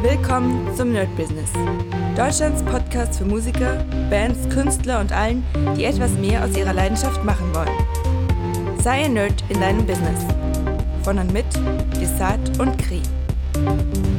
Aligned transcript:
Willkommen 0.00 0.72
zum 0.76 0.92
Nerd 0.92 1.08
Business. 1.16 1.50
Deutschlands 2.16 2.62
Podcast 2.62 3.18
für 3.18 3.24
Musiker, 3.24 3.84
Bands, 4.08 4.48
Künstler 4.48 5.00
und 5.00 5.10
allen, 5.10 5.44
die 5.76 5.86
etwas 5.86 6.12
mehr 6.12 6.44
aus 6.44 6.56
ihrer 6.56 6.72
Leidenschaft 6.72 7.24
machen 7.24 7.52
wollen. 7.52 8.78
Sei 8.80 9.06
ein 9.06 9.14
Nerd 9.14 9.42
in 9.48 9.60
deinem 9.60 9.84
Business. 9.84 10.24
Von 11.02 11.18
und 11.18 11.32
mit 11.32 11.46
Desart 12.00 12.60
und 12.60 12.78
Kri. 12.78 13.02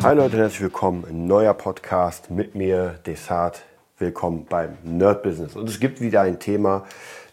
Hi 0.03 0.17
Leute, 0.17 0.35
herzlich 0.35 0.59
willkommen. 0.59 1.05
Ein 1.07 1.27
neuer 1.27 1.53
Podcast 1.53 2.29
mit 2.29 2.55
mir, 2.55 2.99
Desart. 3.05 3.61
Willkommen 3.99 4.47
beim 4.49 4.77
Nerd 4.83 5.23
Business. 5.23 5.55
Und 5.55 5.69
es 5.69 5.79
gibt 5.79 6.01
wieder 6.01 6.21
ein 6.21 6.39
Thema, 6.39 6.83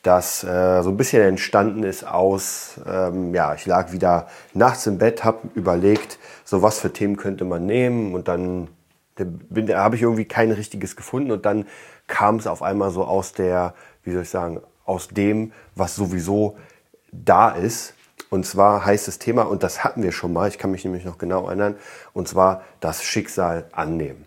das 0.04 0.44
äh, 0.44 0.82
so 0.82 0.90
ein 0.90 0.96
bisschen 0.96 1.20
entstanden 1.20 1.82
ist 1.82 2.06
aus, 2.06 2.80
ähm, 2.86 3.34
ja, 3.34 3.54
ich 3.54 3.66
lag 3.66 3.90
wieder 3.90 4.28
nachts 4.54 4.86
im 4.86 4.98
Bett, 4.98 5.24
habe 5.24 5.48
überlegt, 5.56 6.20
so 6.46 6.62
was 6.62 6.78
für 6.78 6.90
Themen 6.90 7.18
könnte 7.18 7.44
man 7.44 7.66
nehmen 7.66 8.14
und 8.14 8.29
dann 8.29 8.68
da 9.16 9.82
habe 9.82 9.96
ich 9.96 10.02
irgendwie 10.02 10.26
kein 10.26 10.52
richtiges 10.52 10.94
gefunden 10.94 11.30
und 11.30 11.46
dann 11.46 11.66
kam 12.07 12.36
es 12.36 12.46
auf 12.46 12.62
einmal 12.62 12.90
so 12.90 13.04
aus 13.04 13.32
der, 13.32 13.75
wie 14.04 14.12
soll 14.12 14.22
ich 14.22 14.30
sagen, 14.30 14.61
aus 14.85 15.08
dem, 15.08 15.52
was 15.74 15.96
sowieso 15.96 16.57
da 17.12 17.50
ist. 17.50 17.94
Und 18.29 18.44
zwar 18.44 18.85
heißt 18.85 19.08
das 19.08 19.18
Thema, 19.18 19.43
und 19.43 19.62
das 19.62 19.85
hatten 19.85 20.02
wir 20.02 20.12
schon 20.12 20.32
mal, 20.32 20.48
ich 20.48 20.58
kann 20.58 20.71
mich 20.71 20.85
nämlich 20.85 21.04
noch 21.04 21.18
genau 21.18 21.46
erinnern, 21.46 21.76
und 22.12 22.29
zwar 22.29 22.63
das 22.80 23.02
Schicksal 23.02 23.68
annehmen. 23.72 24.26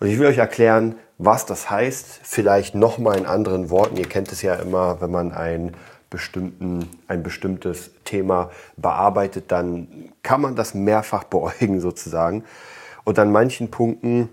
Und 0.00 0.08
ich 0.08 0.18
will 0.18 0.26
euch 0.26 0.38
erklären, 0.38 0.96
was 1.18 1.46
das 1.46 1.70
heißt, 1.70 2.20
vielleicht 2.22 2.74
nochmal 2.74 3.16
in 3.16 3.24
anderen 3.24 3.70
Worten. 3.70 3.96
Ihr 3.96 4.08
kennt 4.08 4.30
es 4.32 4.42
ja 4.42 4.54
immer, 4.56 5.00
wenn 5.00 5.10
man 5.10 5.32
ein, 5.32 5.74
bestimmten, 6.16 6.88
ein 7.08 7.22
bestimmtes 7.22 7.90
Thema 8.04 8.50
bearbeitet, 8.78 9.52
dann 9.52 10.12
kann 10.22 10.40
man 10.40 10.56
das 10.56 10.72
mehrfach 10.72 11.24
beäugen 11.24 11.78
sozusagen. 11.78 12.42
Und 13.04 13.18
an 13.18 13.30
manchen 13.30 13.70
Punkten 13.70 14.30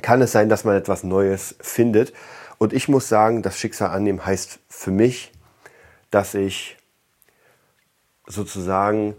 kann 0.00 0.22
es 0.22 0.32
sein, 0.32 0.48
dass 0.48 0.64
man 0.64 0.74
etwas 0.74 1.04
Neues 1.04 1.54
findet. 1.60 2.14
Und 2.56 2.72
ich 2.72 2.88
muss 2.88 3.10
sagen, 3.10 3.42
das 3.42 3.58
Schicksal 3.58 3.90
annehmen 3.90 4.24
heißt 4.24 4.58
für 4.70 4.90
mich, 4.90 5.32
dass 6.10 6.32
ich 6.32 6.78
sozusagen 8.26 9.14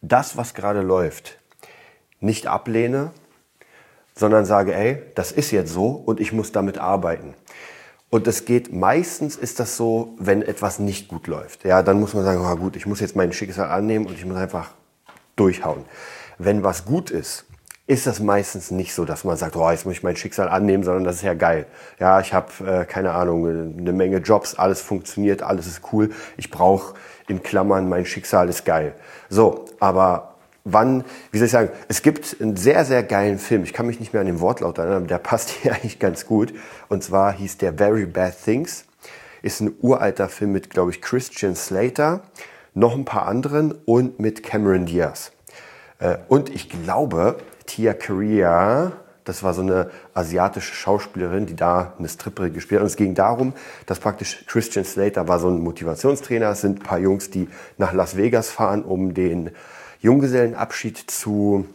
das, 0.00 0.36
was 0.36 0.54
gerade 0.54 0.80
läuft, 0.80 1.38
nicht 2.18 2.48
ablehne, 2.48 3.12
sondern 4.16 4.44
sage, 4.44 4.74
ey, 4.74 5.00
das 5.14 5.30
ist 5.30 5.52
jetzt 5.52 5.72
so 5.72 5.90
und 5.90 6.18
ich 6.18 6.32
muss 6.32 6.50
damit 6.50 6.78
arbeiten. 6.78 7.34
Und 8.12 8.26
es 8.26 8.44
geht 8.44 8.74
meistens 8.74 9.36
ist 9.36 9.58
das 9.58 9.78
so, 9.78 10.12
wenn 10.18 10.42
etwas 10.42 10.78
nicht 10.78 11.08
gut 11.08 11.28
läuft. 11.28 11.64
Ja, 11.64 11.82
dann 11.82 11.98
muss 11.98 12.12
man 12.12 12.24
sagen, 12.24 12.44
oh, 12.44 12.56
gut, 12.56 12.76
ich 12.76 12.84
muss 12.84 13.00
jetzt 13.00 13.16
mein 13.16 13.32
Schicksal 13.32 13.70
annehmen 13.70 14.04
und 14.04 14.12
ich 14.12 14.26
muss 14.26 14.36
einfach 14.36 14.72
durchhauen. 15.34 15.86
Wenn 16.36 16.62
was 16.62 16.84
gut 16.84 17.10
ist, 17.10 17.46
ist 17.86 18.06
das 18.06 18.20
meistens 18.20 18.70
nicht 18.70 18.92
so, 18.92 19.06
dass 19.06 19.24
man 19.24 19.38
sagt, 19.38 19.56
oh, 19.56 19.70
jetzt 19.70 19.86
muss 19.86 19.94
ich 19.94 20.02
mein 20.02 20.16
Schicksal 20.16 20.50
annehmen, 20.50 20.84
sondern 20.84 21.04
das 21.04 21.16
ist 21.16 21.22
ja 21.22 21.32
geil. 21.32 21.64
Ja, 21.98 22.20
ich 22.20 22.34
habe 22.34 22.52
äh, 22.66 22.84
keine 22.84 23.12
Ahnung, 23.12 23.48
eine 23.78 23.92
Menge 23.94 24.18
Jobs, 24.18 24.56
alles 24.56 24.82
funktioniert, 24.82 25.42
alles 25.42 25.66
ist 25.66 25.80
cool. 25.90 26.10
Ich 26.36 26.50
brauche 26.50 26.92
in 27.28 27.42
Klammern 27.42 27.88
mein 27.88 28.04
Schicksal 28.04 28.50
ist 28.50 28.66
geil. 28.66 28.94
So, 29.30 29.64
aber 29.80 30.31
wann, 30.64 31.04
wie 31.30 31.38
soll 31.38 31.46
ich 31.46 31.52
sagen, 31.52 31.70
es 31.88 32.02
gibt 32.02 32.36
einen 32.40 32.56
sehr, 32.56 32.84
sehr 32.84 33.02
geilen 33.02 33.38
Film, 33.38 33.64
ich 33.64 33.72
kann 33.72 33.86
mich 33.86 34.00
nicht 34.00 34.12
mehr 34.12 34.20
an 34.20 34.26
den 34.26 34.40
Wortlaut 34.40 34.78
erinnern, 34.78 34.98
aber 34.98 35.06
der 35.06 35.18
passt 35.18 35.50
hier 35.50 35.72
eigentlich 35.72 35.98
ganz 35.98 36.26
gut. 36.26 36.52
Und 36.88 37.02
zwar 37.02 37.32
hieß 37.32 37.58
der 37.58 37.74
Very 37.74 38.06
Bad 38.06 38.34
Things. 38.44 38.84
Ist 39.42 39.60
ein 39.60 39.74
uralter 39.80 40.28
Film 40.28 40.52
mit, 40.52 40.70
glaube 40.70 40.92
ich, 40.92 41.02
Christian 41.02 41.56
Slater, 41.56 42.22
noch 42.74 42.94
ein 42.94 43.04
paar 43.04 43.26
anderen 43.26 43.72
und 43.84 44.20
mit 44.20 44.44
Cameron 44.44 44.86
Diaz. 44.86 45.32
Äh, 45.98 46.18
und 46.28 46.48
ich 46.48 46.68
glaube, 46.68 47.38
Tia 47.66 47.92
Korea, 47.92 48.92
das 49.24 49.42
war 49.42 49.54
so 49.54 49.62
eine 49.62 49.90
asiatische 50.14 50.74
Schauspielerin, 50.74 51.46
die 51.46 51.56
da 51.56 51.94
eine 51.98 52.08
Stripperin 52.08 52.52
gespielt 52.52 52.80
hat. 52.80 52.84
Und 52.84 52.90
es 52.90 52.96
ging 52.96 53.14
darum, 53.14 53.52
dass 53.86 53.98
praktisch 54.00 54.44
Christian 54.46 54.84
Slater 54.84 55.28
war 55.28 55.38
so 55.38 55.48
ein 55.48 55.60
Motivationstrainer. 55.60 56.50
Es 56.50 56.60
sind 56.60 56.80
ein 56.80 56.82
paar 56.82 56.98
Jungs, 56.98 57.30
die 57.30 57.48
nach 57.78 57.92
Las 57.92 58.16
Vegas 58.16 58.50
fahren, 58.50 58.82
um 58.84 59.14
den 59.14 59.50
Junggesellenabschied 60.02 60.98
zu, 61.10 61.66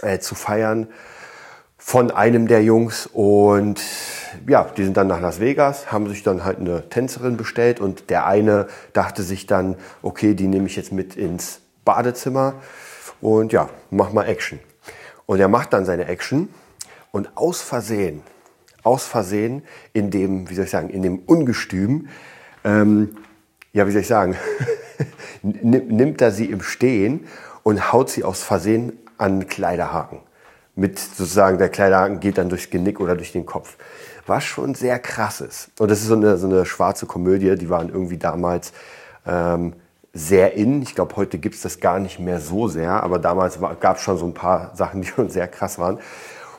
äh, 0.00 0.18
zu 0.18 0.34
feiern 0.34 0.88
von 1.78 2.10
einem 2.10 2.48
der 2.48 2.62
Jungs. 2.62 3.06
Und 3.06 3.80
ja, 4.46 4.64
die 4.76 4.84
sind 4.84 4.96
dann 4.96 5.06
nach 5.06 5.20
Las 5.20 5.38
Vegas, 5.38 5.92
haben 5.92 6.08
sich 6.08 6.22
dann 6.22 6.44
halt 6.44 6.58
eine 6.58 6.88
Tänzerin 6.88 7.36
bestellt 7.36 7.80
und 7.80 8.10
der 8.10 8.26
eine 8.26 8.66
dachte 8.92 9.22
sich 9.22 9.46
dann, 9.46 9.76
okay, 10.02 10.34
die 10.34 10.48
nehme 10.48 10.66
ich 10.66 10.76
jetzt 10.76 10.92
mit 10.92 11.16
ins 11.16 11.60
Badezimmer 11.84 12.54
und 13.20 13.52
ja, 13.52 13.68
mach 13.90 14.12
mal 14.12 14.24
Action. 14.24 14.58
Und 15.26 15.40
er 15.40 15.48
macht 15.48 15.72
dann 15.72 15.84
seine 15.84 16.06
Action 16.06 16.48
und 17.10 17.36
aus 17.36 17.60
Versehen, 17.60 18.22
aus 18.82 19.04
Versehen 19.06 19.62
in 19.92 20.10
dem, 20.10 20.48
wie 20.48 20.54
soll 20.54 20.64
ich 20.64 20.70
sagen, 20.70 20.88
in 20.88 21.02
dem 21.02 21.20
Ungestüm, 21.20 22.08
ähm, 22.64 23.16
ja, 23.72 23.86
wie 23.86 23.92
soll 23.92 24.00
ich 24.00 24.08
sagen, 24.08 24.36
nimmt 25.42 26.20
er 26.20 26.30
sie 26.30 26.46
im 26.46 26.62
Stehen 26.62 27.26
und 27.62 27.92
haut 27.92 28.10
sie 28.10 28.24
aus 28.24 28.42
Versehen 28.42 28.98
an 29.18 29.46
Kleiderhaken. 29.46 30.18
Mit 30.74 30.98
sozusagen, 30.98 31.58
der 31.58 31.68
Kleiderhaken 31.68 32.20
geht 32.20 32.38
dann 32.38 32.48
durchs 32.48 32.70
Genick 32.70 33.00
oder 33.00 33.14
durch 33.14 33.32
den 33.32 33.46
Kopf. 33.46 33.76
Was 34.26 34.44
schon 34.44 34.74
sehr 34.74 34.98
krass 34.98 35.40
ist. 35.40 35.70
Und 35.78 35.90
das 35.90 36.00
ist 36.00 36.06
so 36.06 36.14
eine, 36.14 36.36
so 36.38 36.46
eine 36.46 36.64
schwarze 36.64 37.06
Komödie, 37.06 37.56
die 37.56 37.68
waren 37.68 37.88
irgendwie 37.88 38.18
damals 38.18 38.72
ähm, 39.26 39.74
sehr 40.14 40.54
in. 40.54 40.82
Ich 40.82 40.94
glaube, 40.94 41.16
heute 41.16 41.38
gibt 41.38 41.54
es 41.54 41.62
das 41.62 41.80
gar 41.80 41.98
nicht 41.98 42.18
mehr 42.18 42.40
so 42.40 42.68
sehr, 42.68 43.02
aber 43.02 43.18
damals 43.18 43.58
gab 43.80 43.96
es 43.96 44.02
schon 44.02 44.18
so 44.18 44.26
ein 44.26 44.34
paar 44.34 44.74
Sachen, 44.74 45.02
die 45.02 45.08
schon 45.08 45.28
sehr 45.28 45.48
krass 45.48 45.78
waren. 45.78 45.98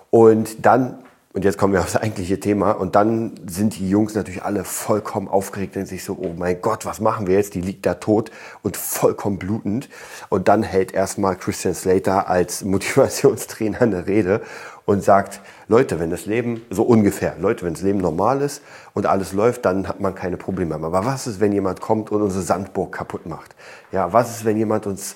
Und 0.10 0.66
dann 0.66 1.03
und 1.34 1.44
jetzt 1.44 1.58
kommen 1.58 1.74
wir 1.74 1.82
aufs 1.82 1.96
eigentliche 1.96 2.40
Thema. 2.40 2.72
Und 2.72 2.96
dann 2.96 3.34
sind 3.48 3.80
die 3.80 3.90
Jungs 3.90 4.14
natürlich 4.14 4.44
alle 4.44 4.64
vollkommen 4.64 5.28
aufgeregt 5.28 5.76
und 5.76 5.88
sich 5.88 6.04
so, 6.04 6.16
oh 6.22 6.34
mein 6.38 6.62
Gott, 6.62 6.86
was 6.86 7.02
machen 7.02 7.26
wir 7.26 7.36
jetzt? 7.36 7.56
Die 7.56 7.62
liegt 7.62 7.88
da 7.88 7.96
tot 7.96 8.30
und 8.62 8.78
vollkommen 8.78 9.40
blutend. 9.40 9.90
Und 10.30 10.48
dann 10.48 10.62
hält 10.62 10.94
erstmal 10.94 11.36
Christian 11.36 11.74
Slater 11.74 12.30
als 12.30 12.64
Motivationstrainer 12.64 13.82
eine 13.82 14.06
Rede 14.06 14.42
und 14.86 15.04
sagt, 15.04 15.42
Leute, 15.68 16.00
wenn 16.00 16.12
das 16.12 16.28
Leben, 16.28 16.62
so 16.70 16.84
ungefähr, 16.84 17.36
Leute, 17.40 17.66
wenn 17.66 17.74
das 17.74 17.82
Leben 17.82 18.00
normal 18.00 18.42
ist 18.42 18.62
und 18.94 19.08
alles 19.08 19.34
läuft, 19.34 19.66
dann 19.66 19.88
hat 19.88 20.00
man 20.00 20.14
keine 20.14 20.38
Probleme. 20.38 20.76
Aber 20.76 21.04
was 21.04 21.26
ist, 21.26 21.40
wenn 21.40 21.52
jemand 21.52 21.82
kommt 21.82 22.12
und 22.12 22.22
unsere 22.22 22.44
Sandburg 22.44 22.92
kaputt 22.92 23.26
macht? 23.26 23.56
Ja, 23.92 24.14
was 24.14 24.38
ist, 24.38 24.46
wenn 24.46 24.58
jemand 24.58 24.86
uns, 24.86 25.16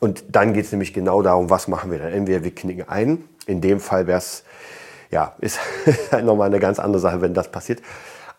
und 0.00 0.24
dann 0.32 0.52
geht 0.52 0.64
es 0.64 0.72
nämlich 0.72 0.92
genau 0.92 1.22
darum, 1.22 1.48
was 1.48 1.68
machen 1.68 1.92
wir 1.92 2.00
dann? 2.00 2.12
Entweder 2.12 2.42
wir 2.42 2.52
knicken 2.52 2.88
ein, 2.88 3.22
in 3.46 3.60
dem 3.60 3.78
Fall 3.78 4.08
wäre 4.08 4.18
es 4.18 4.42
ja, 5.10 5.34
ist 5.38 5.58
halt 6.12 6.24
nochmal 6.24 6.48
eine 6.48 6.60
ganz 6.60 6.78
andere 6.78 7.00
Sache, 7.00 7.20
wenn 7.20 7.34
das 7.34 7.50
passiert. 7.50 7.80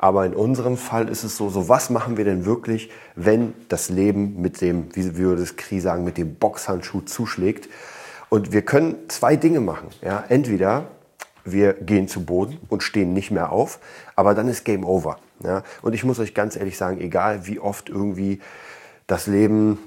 Aber 0.01 0.25
in 0.25 0.33
unserem 0.33 0.77
Fall 0.77 1.09
ist 1.09 1.23
es 1.23 1.35
so, 1.35 1.49
so 1.49 1.67
was 1.67 1.89
machen 1.89 2.15
wir 2.15 2.23
denn 2.23 2.45
wirklich, 2.45 2.89
wenn 3.15 3.53
das 3.67 3.89
Leben 3.89 4.41
mit 4.41 4.61
dem, 4.61 4.95
wie 4.95 5.17
wir 5.17 5.35
das 5.35 5.57
Kri 5.57 5.81
sagen, 5.81 6.05
mit 6.05 6.17
dem 6.17 6.35
Boxhandschuh 6.35 7.01
zuschlägt? 7.01 7.67
Und 8.29 8.53
wir 8.53 8.61
können 8.61 8.95
zwei 9.09 9.35
Dinge 9.35 9.59
machen. 9.59 9.89
Ja? 10.01 10.23
Entweder 10.29 10.85
wir 11.43 11.73
gehen 11.73 12.07
zu 12.07 12.23
Boden 12.23 12.59
und 12.69 12.81
stehen 12.81 13.13
nicht 13.13 13.31
mehr 13.31 13.51
auf, 13.51 13.79
aber 14.15 14.35
dann 14.35 14.47
ist 14.47 14.63
Game 14.63 14.85
Over. 14.85 15.17
Ja? 15.43 15.63
Und 15.81 15.93
ich 15.93 16.05
muss 16.05 16.19
euch 16.19 16.33
ganz 16.33 16.55
ehrlich 16.55 16.77
sagen, 16.77 17.01
egal 17.01 17.45
wie 17.45 17.59
oft 17.59 17.89
irgendwie 17.89 18.39
das 19.07 19.27
Leben 19.27 19.79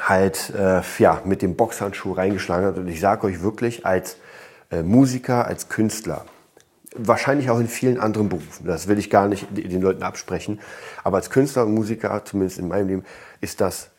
halt 0.00 0.52
äh, 0.56 0.82
ja, 0.98 1.22
mit 1.24 1.42
dem 1.42 1.56
Boxhandschuh 1.56 2.12
reingeschlagen 2.12 2.66
hat, 2.66 2.76
und 2.76 2.88
ich 2.88 3.00
sage 3.00 3.26
euch 3.26 3.42
wirklich, 3.42 3.86
als 3.86 4.16
Musiker, 4.82 5.46
als 5.46 5.68
Künstler. 5.68 6.24
Wahrscheinlich 6.96 7.50
auch 7.50 7.58
in 7.58 7.68
vielen 7.68 7.98
anderen 7.98 8.28
Berufen. 8.28 8.66
Das 8.66 8.86
will 8.86 8.98
ich 8.98 9.10
gar 9.10 9.26
nicht 9.26 9.46
den 9.50 9.82
Leuten 9.82 10.02
absprechen. 10.02 10.60
Aber 11.02 11.16
als 11.16 11.30
Künstler 11.30 11.64
und 11.66 11.74
Musiker, 11.74 12.24
zumindest 12.24 12.58
in 12.58 12.68
meinem 12.68 12.88
Leben, 12.88 13.04
ist 13.40 13.60
das 13.60 13.90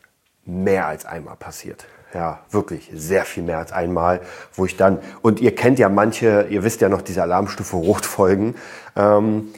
mehr 0.46 0.86
als 0.86 1.04
einmal 1.04 1.36
passiert. 1.36 1.86
Ja, 2.14 2.40
wirklich 2.50 2.90
sehr 2.94 3.24
viel 3.24 3.42
mehr 3.42 3.58
als 3.58 3.72
einmal, 3.72 4.22
wo 4.54 4.64
ich 4.64 4.76
dann, 4.76 5.00
und 5.20 5.40
ihr 5.40 5.54
kennt 5.54 5.78
ja 5.78 5.88
manche, 5.88 6.46
ihr 6.48 6.62
wisst 6.62 6.80
ja 6.80 6.88
noch 6.88 7.02
diese 7.02 7.20
Alarmstufe 7.20 7.76
Rotfolgen. 7.76 8.54
Ähm, 8.94 9.52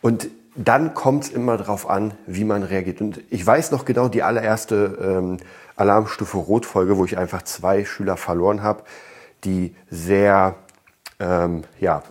und 0.00 0.28
dann 0.56 0.94
kommt 0.94 1.24
es 1.24 1.30
immer 1.30 1.56
darauf 1.56 1.88
an, 1.88 2.14
wie 2.26 2.44
man 2.44 2.62
reagiert. 2.62 3.00
Und 3.00 3.20
ich 3.30 3.46
weiß 3.46 3.70
noch 3.70 3.84
genau 3.84 4.08
die 4.08 4.22
allererste 4.22 4.98
ähm, 5.00 5.36
Alarmstufe 5.76 6.38
Rotfolge, 6.38 6.96
wo 6.96 7.04
ich 7.04 7.18
einfach 7.18 7.42
zwei 7.42 7.84
Schüler 7.84 8.16
verloren 8.16 8.62
habe 8.62 8.82
die 9.44 9.74
sehr 9.90 10.56
ähm, 11.20 11.64
ja, 11.80 12.02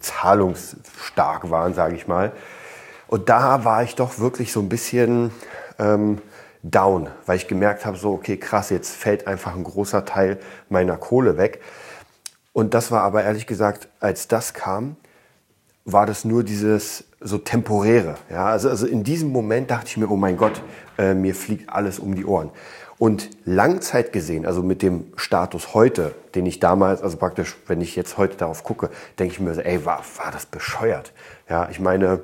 zahlungsstark 0.00 1.50
waren, 1.50 1.74
sage 1.74 1.94
ich 1.96 2.06
mal. 2.06 2.32
Und 3.06 3.28
da 3.28 3.64
war 3.64 3.82
ich 3.82 3.94
doch 3.94 4.18
wirklich 4.18 4.52
so 4.52 4.60
ein 4.60 4.68
bisschen 4.68 5.30
ähm, 5.78 6.18
down, 6.62 7.08
weil 7.26 7.36
ich 7.36 7.48
gemerkt 7.48 7.86
habe, 7.86 7.96
so, 7.96 8.12
okay, 8.12 8.36
krass, 8.36 8.70
jetzt 8.70 8.94
fällt 8.94 9.26
einfach 9.26 9.54
ein 9.54 9.64
großer 9.64 10.04
Teil 10.04 10.38
meiner 10.68 10.96
Kohle 10.96 11.38
weg. 11.38 11.60
Und 12.52 12.74
das 12.74 12.90
war 12.90 13.02
aber 13.02 13.22
ehrlich 13.22 13.46
gesagt, 13.46 13.88
als 14.00 14.28
das 14.28 14.52
kam, 14.52 14.96
war 15.84 16.04
das 16.04 16.24
nur 16.24 16.44
dieses 16.44 17.04
so 17.20 17.38
temporäre. 17.38 18.16
Ja? 18.30 18.46
Also, 18.46 18.68
also 18.68 18.86
in 18.86 19.04
diesem 19.04 19.30
Moment 19.30 19.70
dachte 19.70 19.86
ich 19.86 19.96
mir, 19.96 20.10
oh 20.10 20.16
mein 20.16 20.36
Gott, 20.36 20.62
äh, 20.98 21.14
mir 21.14 21.34
fliegt 21.34 21.70
alles 21.70 21.98
um 21.98 22.14
die 22.14 22.26
Ohren. 22.26 22.50
Und 22.98 23.30
Langzeit 23.44 24.12
gesehen, 24.12 24.44
also 24.44 24.62
mit 24.62 24.82
dem 24.82 25.12
Status 25.16 25.72
heute, 25.72 26.14
den 26.34 26.46
ich 26.46 26.58
damals, 26.58 27.00
also 27.00 27.16
praktisch, 27.16 27.56
wenn 27.68 27.80
ich 27.80 27.94
jetzt 27.94 28.18
heute 28.18 28.36
darauf 28.36 28.64
gucke, 28.64 28.90
denke 29.18 29.34
ich 29.34 29.40
mir 29.40 29.54
so, 29.54 29.60
ey, 29.60 29.84
war, 29.84 30.02
war 30.22 30.32
das 30.32 30.46
bescheuert? 30.46 31.12
Ja, 31.48 31.68
ich 31.70 31.78
meine, 31.78 32.22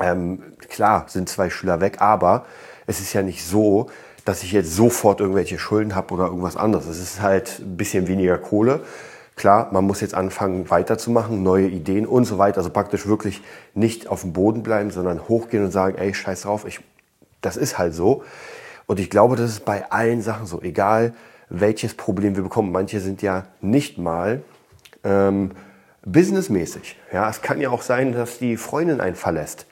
ähm, 0.00 0.42
klar 0.68 1.06
sind 1.08 1.28
zwei 1.28 1.50
Schüler 1.50 1.80
weg, 1.80 2.00
aber 2.00 2.46
es 2.86 3.00
ist 3.00 3.12
ja 3.12 3.22
nicht 3.22 3.44
so, 3.44 3.90
dass 4.24 4.42
ich 4.42 4.52
jetzt 4.52 4.74
sofort 4.74 5.20
irgendwelche 5.20 5.58
Schulden 5.58 5.94
habe 5.94 6.14
oder 6.14 6.26
irgendwas 6.26 6.56
anderes. 6.56 6.86
Es 6.86 7.00
ist 7.00 7.20
halt 7.20 7.58
ein 7.58 7.76
bisschen 7.76 8.06
weniger 8.06 8.38
Kohle. 8.38 8.80
Klar, 9.36 9.70
man 9.72 9.84
muss 9.84 10.00
jetzt 10.00 10.14
anfangen 10.14 10.70
weiterzumachen, 10.70 11.42
neue 11.42 11.66
Ideen 11.66 12.06
und 12.06 12.24
so 12.24 12.38
weiter. 12.38 12.58
Also 12.58 12.70
praktisch 12.70 13.06
wirklich 13.06 13.42
nicht 13.74 14.06
auf 14.06 14.20
dem 14.20 14.32
Boden 14.32 14.62
bleiben, 14.62 14.90
sondern 14.92 15.28
hochgehen 15.28 15.64
und 15.64 15.72
sagen, 15.72 15.98
ey, 15.98 16.14
scheiß 16.14 16.42
drauf, 16.42 16.64
ich, 16.64 16.80
das 17.40 17.56
ist 17.56 17.76
halt 17.76 17.94
so. 17.94 18.22
Und 18.86 19.00
ich 19.00 19.10
glaube, 19.10 19.36
das 19.36 19.50
ist 19.50 19.64
bei 19.64 19.90
allen 19.90 20.22
Sachen 20.22 20.46
so, 20.46 20.60
egal 20.62 21.14
welches 21.48 21.94
Problem 21.94 22.36
wir 22.36 22.42
bekommen. 22.42 22.72
Manche 22.72 23.00
sind 23.00 23.22
ja 23.22 23.44
nicht 23.60 23.98
mal 23.98 24.42
ähm, 25.04 25.52
businessmäßig. 26.04 26.98
Ja, 27.12 27.28
es 27.28 27.42
kann 27.42 27.60
ja 27.60 27.70
auch 27.70 27.82
sein, 27.82 28.12
dass 28.12 28.38
die 28.38 28.56
Freundin 28.56 29.00
einen 29.00 29.16
verlässt. 29.16 29.66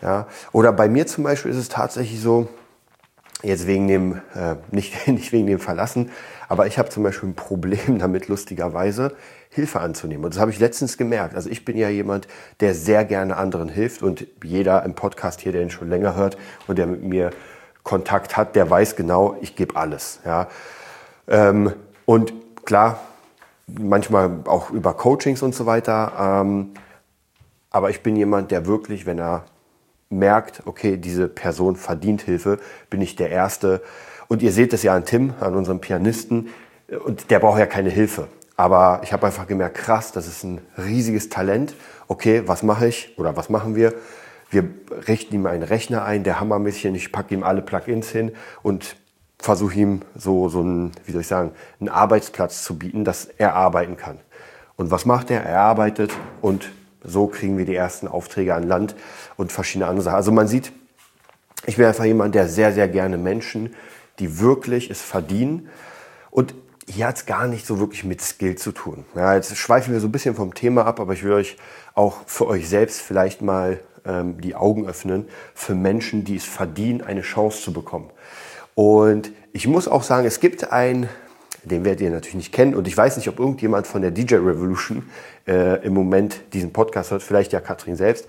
Ja, 0.00 0.26
oder 0.50 0.72
bei 0.72 0.88
mir 0.88 1.06
zum 1.06 1.22
Beispiel 1.24 1.52
ist 1.52 1.58
es 1.58 1.68
tatsächlich 1.68 2.20
so, 2.20 2.48
jetzt 3.42 3.66
wegen 3.66 3.88
dem, 3.88 4.20
äh, 4.34 4.56
nicht, 4.70 5.06
nicht 5.08 5.32
wegen 5.32 5.46
dem 5.46 5.58
Verlassen, 5.58 6.10
aber 6.48 6.66
ich 6.66 6.78
habe 6.78 6.88
zum 6.88 7.02
Beispiel 7.02 7.30
ein 7.30 7.34
Problem 7.34 7.98
damit, 7.98 8.28
lustigerweise 8.28 9.14
Hilfe 9.50 9.80
anzunehmen. 9.80 10.24
Und 10.24 10.34
das 10.34 10.40
habe 10.40 10.50
ich 10.50 10.58
letztens 10.58 10.96
gemerkt. 10.96 11.34
Also 11.34 11.50
ich 11.50 11.64
bin 11.64 11.76
ja 11.76 11.88
jemand, 11.88 12.26
der 12.60 12.74
sehr 12.74 13.04
gerne 13.04 13.36
anderen 13.36 13.68
hilft 13.68 14.02
und 14.02 14.26
jeder 14.42 14.82
im 14.84 14.94
Podcast 14.94 15.40
hier, 15.40 15.52
der 15.52 15.62
ihn 15.62 15.70
schon 15.70 15.88
länger 15.88 16.16
hört 16.16 16.36
und 16.66 16.78
der 16.78 16.86
mit 16.86 17.02
mir 17.02 17.30
Kontakt 17.82 18.36
hat, 18.36 18.54
der 18.54 18.70
weiß 18.70 18.96
genau, 18.96 19.36
ich 19.40 19.56
gebe 19.56 19.76
alles. 19.76 20.20
Ja. 20.24 20.48
Ähm, 21.28 21.72
und 22.06 22.32
klar, 22.64 23.00
manchmal 23.66 24.30
auch 24.44 24.70
über 24.70 24.94
Coachings 24.94 25.42
und 25.42 25.54
so 25.54 25.66
weiter. 25.66 26.12
Ähm, 26.18 26.70
aber 27.70 27.90
ich 27.90 28.02
bin 28.02 28.16
jemand, 28.16 28.50
der 28.50 28.66
wirklich, 28.66 29.06
wenn 29.06 29.18
er 29.18 29.44
merkt, 30.10 30.62
okay, 30.66 30.96
diese 30.96 31.26
Person 31.26 31.76
verdient 31.76 32.22
Hilfe, 32.22 32.58
bin 32.90 33.00
ich 33.00 33.16
der 33.16 33.30
Erste. 33.30 33.82
Und 34.28 34.42
ihr 34.42 34.52
seht 34.52 34.72
es 34.72 34.82
ja 34.82 34.94
an 34.94 35.04
Tim, 35.04 35.34
an 35.40 35.54
unserem 35.54 35.80
Pianisten, 35.80 36.48
und 37.04 37.30
der 37.30 37.38
braucht 37.38 37.58
ja 37.58 37.66
keine 37.66 37.88
Hilfe. 37.88 38.28
Aber 38.56 39.00
ich 39.02 39.12
habe 39.12 39.26
einfach 39.26 39.46
gemerkt, 39.46 39.78
krass, 39.78 40.12
das 40.12 40.26
ist 40.26 40.44
ein 40.44 40.60
riesiges 40.76 41.30
Talent. 41.30 41.74
Okay, 42.08 42.42
was 42.46 42.62
mache 42.62 42.86
ich 42.86 43.18
oder 43.18 43.36
was 43.36 43.48
machen 43.48 43.74
wir? 43.74 43.94
Wir 44.52 44.68
richten 45.08 45.34
ihm 45.34 45.46
einen 45.46 45.62
Rechner 45.62 46.04
ein, 46.04 46.24
der 46.24 46.38
hammermäßig, 46.38 46.84
ich 46.94 47.10
packe 47.10 47.34
ihm 47.34 47.42
alle 47.42 47.62
Plugins 47.62 48.10
hin 48.10 48.32
und 48.62 48.96
versuche 49.38 49.74
ihm 49.74 50.02
so, 50.14 50.50
so 50.50 50.60
einen, 50.60 50.92
wie 51.06 51.12
soll 51.12 51.22
ich 51.22 51.26
sagen, 51.26 51.52
einen 51.80 51.88
Arbeitsplatz 51.88 52.62
zu 52.62 52.78
bieten, 52.78 53.02
dass 53.02 53.24
er 53.24 53.54
arbeiten 53.54 53.96
kann. 53.96 54.20
Und 54.76 54.90
was 54.90 55.06
macht 55.06 55.30
er? 55.30 55.42
Er 55.42 55.60
arbeitet 55.60 56.12
und 56.42 56.70
so 57.02 57.28
kriegen 57.28 57.56
wir 57.56 57.64
die 57.64 57.74
ersten 57.74 58.06
Aufträge 58.06 58.54
an 58.54 58.64
Land 58.64 58.94
und 59.36 59.52
verschiedene 59.52 59.86
andere 59.86 60.04
Sachen. 60.04 60.16
Also 60.16 60.32
man 60.32 60.48
sieht, 60.48 60.70
ich 61.64 61.76
bin 61.76 61.86
einfach 61.86 62.04
jemand, 62.04 62.34
der 62.34 62.46
sehr, 62.46 62.72
sehr 62.72 62.88
gerne 62.88 63.16
Menschen, 63.16 63.74
die 64.18 64.38
wirklich 64.38 64.90
es 64.90 65.00
verdienen. 65.00 65.70
Und 66.30 66.54
hier 66.86 67.06
hat 67.06 67.16
es 67.16 67.26
gar 67.26 67.46
nicht 67.46 67.66
so 67.66 67.78
wirklich 67.78 68.04
mit 68.04 68.20
Skill 68.20 68.56
zu 68.56 68.72
tun. 68.72 69.06
Ja, 69.14 69.34
jetzt 69.34 69.56
schweifen 69.56 69.94
wir 69.94 70.00
so 70.00 70.08
ein 70.08 70.12
bisschen 70.12 70.34
vom 70.34 70.52
Thema 70.52 70.84
ab, 70.84 71.00
aber 71.00 71.14
ich 71.14 71.24
will 71.24 71.32
euch 71.32 71.56
auch 71.94 72.18
für 72.26 72.46
euch 72.46 72.68
selbst 72.68 73.00
vielleicht 73.00 73.40
mal 73.40 73.80
ähm, 74.06 74.40
die 74.40 74.54
Augen 74.54 74.86
öffnen 74.86 75.28
für 75.54 75.74
Menschen, 75.74 76.24
die 76.24 76.36
es 76.36 76.44
verdienen, 76.44 77.02
eine 77.02 77.22
Chance 77.22 77.62
zu 77.62 77.72
bekommen. 77.72 78.10
Und 78.74 79.32
ich 79.52 79.66
muss 79.66 79.88
auch 79.88 80.02
sagen, 80.02 80.26
es 80.26 80.40
gibt 80.40 80.72
ein 80.72 81.08
den 81.64 81.84
werdet 81.84 82.00
ihr 82.00 82.10
natürlich 82.10 82.34
nicht 82.34 82.52
kennen. 82.52 82.74
Und 82.74 82.88
ich 82.88 82.96
weiß 82.96 83.16
nicht, 83.16 83.28
ob 83.28 83.38
irgendjemand 83.38 83.86
von 83.86 84.02
der 84.02 84.10
DJ 84.10 84.36
Revolution 84.36 85.08
äh, 85.46 85.84
im 85.84 85.94
Moment 85.94 86.40
diesen 86.52 86.72
Podcast 86.72 87.10
hört, 87.10 87.22
vielleicht 87.22 87.52
ja 87.52 87.60
Katrin 87.60 87.96
selbst. 87.96 88.26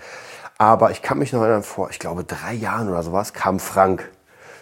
Aber 0.57 0.91
ich 0.91 1.01
kann 1.01 1.17
mich 1.17 1.33
noch 1.33 1.41
erinnern, 1.41 1.63
vor, 1.63 1.89
ich 1.89 1.99
glaube, 1.99 2.23
drei 2.23 2.53
Jahren 2.53 2.89
oder 2.89 3.01
sowas 3.01 3.33
kam 3.33 3.59
Frank. 3.59 4.09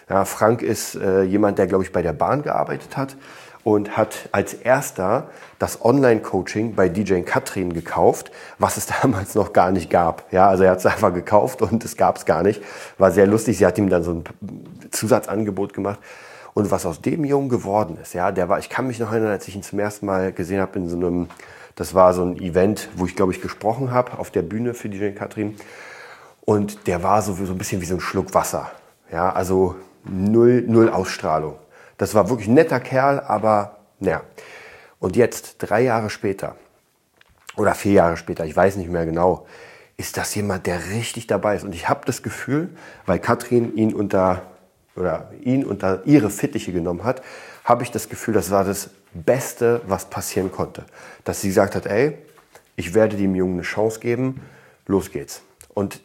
Ja, 0.08 0.24
Frank 0.24 0.62
ist 0.62 0.94
äh, 0.94 1.22
jemand, 1.22 1.58
der, 1.58 1.66
glaube 1.66 1.84
ich, 1.84 1.92
bei 1.92 2.02
der 2.02 2.12
Bahn 2.12 2.42
gearbeitet 2.42 2.96
hat 2.96 3.16
und 3.64 3.96
hat 3.96 4.28
als 4.32 4.54
erster 4.54 5.28
das 5.58 5.84
Online-Coaching 5.84 6.74
bei 6.74 6.88
DJ 6.88 7.20
Katrin 7.20 7.72
gekauft, 7.72 8.32
was 8.58 8.76
es 8.76 8.86
damals 9.02 9.34
noch 9.34 9.52
gar 9.52 9.70
nicht 9.70 9.90
gab. 9.90 10.24
Ja, 10.32 10.48
also 10.48 10.64
er 10.64 10.72
hat 10.72 10.78
es 10.78 10.86
einfach 10.86 11.14
gekauft 11.14 11.62
und 11.62 11.84
es 11.84 11.96
gab 11.96 12.16
es 12.16 12.24
gar 12.24 12.42
nicht. 12.42 12.62
War 12.98 13.12
sehr 13.12 13.26
lustig. 13.26 13.58
Sie 13.58 13.66
hat 13.66 13.78
ihm 13.78 13.88
dann 13.88 14.02
so 14.02 14.12
ein 14.12 14.24
Zusatzangebot 14.90 15.72
gemacht. 15.72 16.00
Und 16.54 16.70
was 16.70 16.84
aus 16.84 17.00
dem 17.00 17.24
Jungen 17.24 17.48
geworden 17.48 17.96
ist, 18.02 18.12
ja, 18.12 18.30
der 18.30 18.48
war, 18.48 18.58
ich 18.58 18.68
kann 18.68 18.86
mich 18.86 18.98
noch 18.98 19.10
erinnern, 19.10 19.30
als 19.30 19.48
ich 19.48 19.56
ihn 19.56 19.62
zum 19.62 19.78
ersten 19.78 20.04
Mal 20.04 20.32
gesehen 20.32 20.60
habe 20.60 20.78
in 20.78 20.88
so 20.88 20.96
einem, 20.96 21.28
das 21.76 21.94
war 21.94 22.12
so 22.12 22.22
ein 22.22 22.36
Event, 22.36 22.90
wo 22.94 23.06
ich 23.06 23.16
glaube 23.16 23.32
ich 23.32 23.40
gesprochen 23.40 23.90
habe 23.90 24.18
auf 24.18 24.30
der 24.30 24.42
Bühne 24.42 24.74
für 24.74 24.90
DJ 24.90 25.12
Katrin. 25.12 25.56
Und 26.44 26.86
der 26.88 27.02
war 27.02 27.22
so, 27.22 27.34
so 27.34 27.52
ein 27.52 27.58
bisschen 27.58 27.80
wie 27.80 27.86
so 27.86 27.94
ein 27.94 28.00
Schluck 28.00 28.34
Wasser. 28.34 28.70
Ja, 29.10 29.32
also 29.32 29.76
null, 30.04 30.64
null 30.66 30.90
Ausstrahlung. 30.90 31.54
Das 31.98 32.14
war 32.14 32.28
wirklich 32.28 32.48
ein 32.48 32.54
netter 32.54 32.80
Kerl, 32.80 33.20
aber 33.20 33.78
naja. 34.00 34.22
Und 34.98 35.16
jetzt, 35.16 35.56
drei 35.58 35.82
Jahre 35.82 36.10
später, 36.10 36.56
oder 37.56 37.74
vier 37.74 37.92
Jahre 37.92 38.16
später, 38.16 38.44
ich 38.44 38.56
weiß 38.56 38.76
nicht 38.76 38.90
mehr 38.90 39.04
genau, 39.04 39.46
ist 39.96 40.16
das 40.16 40.34
jemand, 40.34 40.66
der 40.66 40.90
richtig 40.90 41.26
dabei 41.26 41.56
ist. 41.56 41.64
Und 41.64 41.74
ich 41.74 41.88
habe 41.88 42.02
das 42.06 42.22
Gefühl, 42.22 42.70
weil 43.06 43.18
Katrin 43.18 43.76
ihn 43.76 43.94
unter 43.94 44.42
oder 44.96 45.30
ihn 45.42 45.64
unter 45.64 46.02
ihre 46.04 46.30
Fittiche 46.30 46.72
genommen 46.72 47.04
hat, 47.04 47.22
habe 47.64 47.82
ich 47.82 47.90
das 47.90 48.08
Gefühl, 48.08 48.34
das 48.34 48.50
war 48.50 48.64
das 48.64 48.90
Beste, 49.14 49.80
was 49.86 50.06
passieren 50.06 50.52
konnte. 50.52 50.84
Dass 51.24 51.40
sie 51.40 51.48
gesagt 51.48 51.74
hat, 51.74 51.86
ey, 51.86 52.18
ich 52.76 52.94
werde 52.94 53.16
dem 53.16 53.34
Jungen 53.34 53.54
eine 53.54 53.62
Chance 53.62 54.00
geben, 54.00 54.42
los 54.86 55.10
geht's. 55.10 55.42
Und 55.72 56.00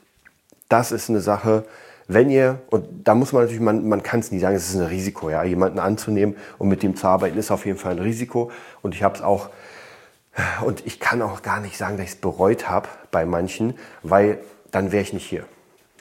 das 0.70 0.92
ist 0.92 1.10
eine 1.10 1.22
Sache, 1.22 1.66
wenn 2.08 2.30
ihr, 2.30 2.62
und 2.70 2.86
da 3.04 3.16
muss 3.16 3.34
man 3.34 3.44
natürlich, 3.44 3.62
man, 3.62 3.88
man 3.88 4.04
kann 4.04 4.20
es 4.20 4.32
nie 4.32 4.40
sagen, 4.40 4.56
es 4.56 4.70
ist 4.70 4.76
ein 4.76 4.86
Risiko, 4.86 5.30
ja, 5.30 5.44
jemanden 5.44 5.80
anzunehmen 5.80 6.36
und 6.58 6.70
mit 6.70 6.84
dem 6.84 6.96
zu 6.96 7.08
arbeiten, 7.08 7.38
ist 7.38 7.52
auf 7.52 7.66
jeden 7.66 7.78
Fall 7.78 7.94
ein 7.94 8.00
Risiko. 8.00 8.52
Und 8.82 8.96
ich 8.96 9.04
habe 9.04 9.16
es 9.16 9.22
auch, 9.22 9.50
und 10.66 10.86
ich 10.86 11.00
kann 11.00 11.22
auch 11.22 11.42
gar 11.42 11.60
nicht 11.60 11.78
sagen, 11.78 11.98
dass 11.98 12.06
ich 12.06 12.14
es 12.14 12.18
bereut 12.18 12.70
habe 12.70 12.88
bei 13.12 13.26
manchen, 13.26 13.74
weil 14.04 14.40
dann 14.72 14.92
wäre 14.92 15.04
ich 15.04 15.14
nicht 15.14 15.26
hier 15.26 15.46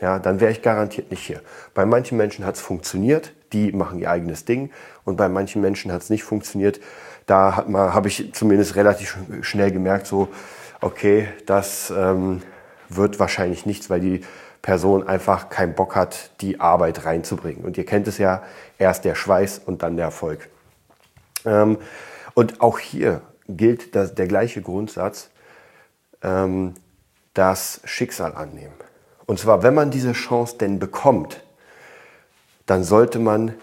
ja, 0.01 0.19
dann 0.19 0.41
wäre 0.41 0.51
ich 0.51 0.63
garantiert 0.63 1.11
nicht 1.11 1.23
hier. 1.23 1.41
Bei 1.75 1.87
manchen 1.87 2.19
Menschen 2.19 2.45
hat 2.45 2.57
es 2.57 2.61
funktioniert, 2.61 3.33
die 3.53 3.73
machen 3.73 3.99
ihr 3.99 4.11
eigenes 4.11 4.45
Ding 4.45 4.71
und 5.05 5.17
bei 5.17 5.29
manchen 5.29 5.63
Menschen 5.63 5.93
hat 5.93 6.03
es 6.03 6.11
nicht 6.11 6.25
funktioniert. 6.25 6.81
Da 7.27 7.57
habe 7.57 8.09
ich 8.09 8.33
zumindest 8.35 8.77
relativ 8.77 9.17
schnell 9.41 9.73
gemerkt, 9.73 10.07
so, 10.07 10.29
okay, 10.81 11.29
das 11.47 11.93
ähm, 11.97 12.43
wird 12.89 13.19
wahrscheinlich 13.19 13.67
nichts, 13.67 13.89
weil 13.89 14.01
die 14.01 14.21
Person 14.67 15.07
einfach 15.07 15.49
keinen 15.49 15.77
Bock 15.77 15.95
hat, 15.95 16.33
die 16.41 16.59
Arbeit 16.59 17.05
reinzubringen. 17.05 17.65
Und 17.65 17.79
ihr 17.79 17.87
kennt 17.87 18.09
es 18.09 18.19
ja, 18.19 18.43
erst 18.79 19.05
der 19.05 19.15
Schweiß 19.15 19.61
und 19.65 19.85
dann 19.85 19.95
der 19.95 20.07
Erfolg. 20.07 20.49
Ähm, 21.45 21.79
und 22.35 22.61
auch 22.61 22.81
hier 22.81 23.21
gilt 23.47 23.95
das, 23.95 24.17
der 24.17 24.27
gleiche 24.27 24.63
Grundsatz, 24.63 25.31
ähm, 26.21 26.75
das 27.33 27.81
Schicksal 27.85 28.35
annehmen. 28.35 28.75
Und 29.27 29.39
zwar, 29.39 29.63
wenn 29.63 29.73
man 29.73 29.93
diese 29.93 30.15
Chance 30.15 30.57
denn 30.59 30.81
bekommt, 30.81 31.45
dann 32.67 32.83
sollte 32.83 33.21
man 33.21 33.55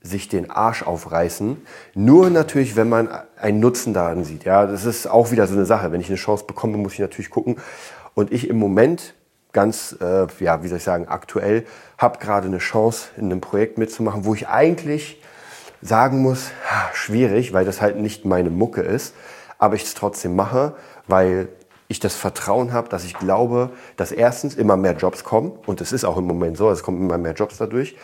sich 0.00 0.28
den 0.28 0.48
Arsch 0.48 0.84
aufreißen. 0.84 1.60
Nur 1.94 2.30
natürlich, 2.30 2.76
wenn 2.76 2.88
man 2.88 3.08
einen 3.36 3.58
Nutzen 3.58 3.94
daran 3.94 4.22
sieht. 4.22 4.44
Ja, 4.44 4.66
das 4.66 4.84
ist 4.84 5.08
auch 5.08 5.32
wieder 5.32 5.48
so 5.48 5.54
eine 5.54 5.66
Sache. 5.66 5.90
Wenn 5.90 6.00
ich 6.00 6.08
eine 6.08 6.14
Chance 6.14 6.44
bekomme, 6.46 6.76
muss 6.76 6.92
ich 6.92 7.00
natürlich 7.00 7.30
gucken. 7.30 7.56
Und 8.14 8.32
ich 8.32 8.48
im 8.48 8.58
Moment 8.58 9.14
ganz, 9.52 9.96
äh, 10.00 10.26
ja, 10.40 10.62
wie 10.62 10.68
soll 10.68 10.78
ich 10.78 10.84
sagen, 10.84 11.08
aktuell 11.08 11.66
habe 11.98 12.18
gerade 12.18 12.46
eine 12.46 12.58
Chance, 12.58 13.08
in 13.16 13.26
einem 13.26 13.40
Projekt 13.40 13.78
mitzumachen, 13.78 14.24
wo 14.24 14.34
ich 14.34 14.48
eigentlich 14.48 15.20
sagen 15.82 16.22
muss, 16.22 16.50
schwierig, 16.92 17.52
weil 17.52 17.64
das 17.64 17.80
halt 17.80 17.96
nicht 17.96 18.24
meine 18.24 18.50
Mucke 18.50 18.82
ist, 18.82 19.14
aber 19.58 19.74
ich 19.74 19.84
es 19.84 19.94
trotzdem 19.94 20.36
mache, 20.36 20.74
weil 21.06 21.48
ich 21.88 22.00
das 22.00 22.14
Vertrauen 22.14 22.72
habe, 22.72 22.88
dass 22.88 23.04
ich 23.04 23.14
glaube, 23.14 23.70
dass 23.96 24.12
erstens 24.12 24.54
immer 24.54 24.76
mehr 24.76 24.94
Jobs 24.94 25.24
kommen 25.24 25.52
und 25.66 25.80
es 25.80 25.92
ist 25.92 26.04
auch 26.04 26.16
im 26.16 26.24
Moment 26.24 26.56
so, 26.56 26.70
es 26.70 26.82
kommen 26.82 27.02
immer 27.02 27.18
mehr 27.18 27.34
Jobs 27.34 27.58
dadurch. 27.58 27.96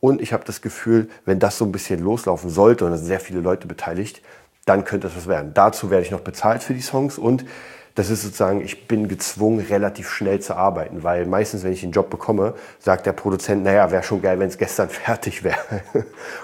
Und 0.00 0.20
ich 0.20 0.32
habe 0.32 0.44
das 0.44 0.60
Gefühl, 0.60 1.08
wenn 1.24 1.38
das 1.38 1.56
so 1.56 1.64
ein 1.64 1.72
bisschen 1.72 2.00
loslaufen 2.00 2.50
sollte 2.50 2.84
und 2.84 2.92
es 2.92 3.00
sind 3.00 3.08
sehr 3.08 3.20
viele 3.20 3.40
Leute 3.40 3.66
beteiligt, 3.66 4.20
dann 4.66 4.84
könnte 4.84 5.08
das 5.08 5.16
was 5.16 5.26
werden. 5.26 5.52
Dazu 5.54 5.90
werde 5.90 6.04
ich 6.04 6.10
noch 6.10 6.20
bezahlt 6.20 6.62
für 6.62 6.74
die 6.74 6.82
Songs 6.82 7.18
und 7.18 7.44
das 7.94 8.10
ist 8.10 8.22
sozusagen, 8.22 8.60
ich 8.60 8.88
bin 8.88 9.06
gezwungen, 9.06 9.60
relativ 9.60 10.10
schnell 10.10 10.40
zu 10.40 10.56
arbeiten, 10.56 11.04
weil 11.04 11.26
meistens, 11.26 11.62
wenn 11.62 11.72
ich 11.72 11.82
den 11.82 11.92
Job 11.92 12.10
bekomme, 12.10 12.54
sagt 12.80 13.06
der 13.06 13.12
Produzent, 13.12 13.62
naja, 13.62 13.90
wäre 13.92 14.02
schon 14.02 14.20
geil, 14.20 14.38
wenn 14.40 14.48
es 14.48 14.58
gestern 14.58 14.88
fertig 14.90 15.44
wäre. 15.44 15.58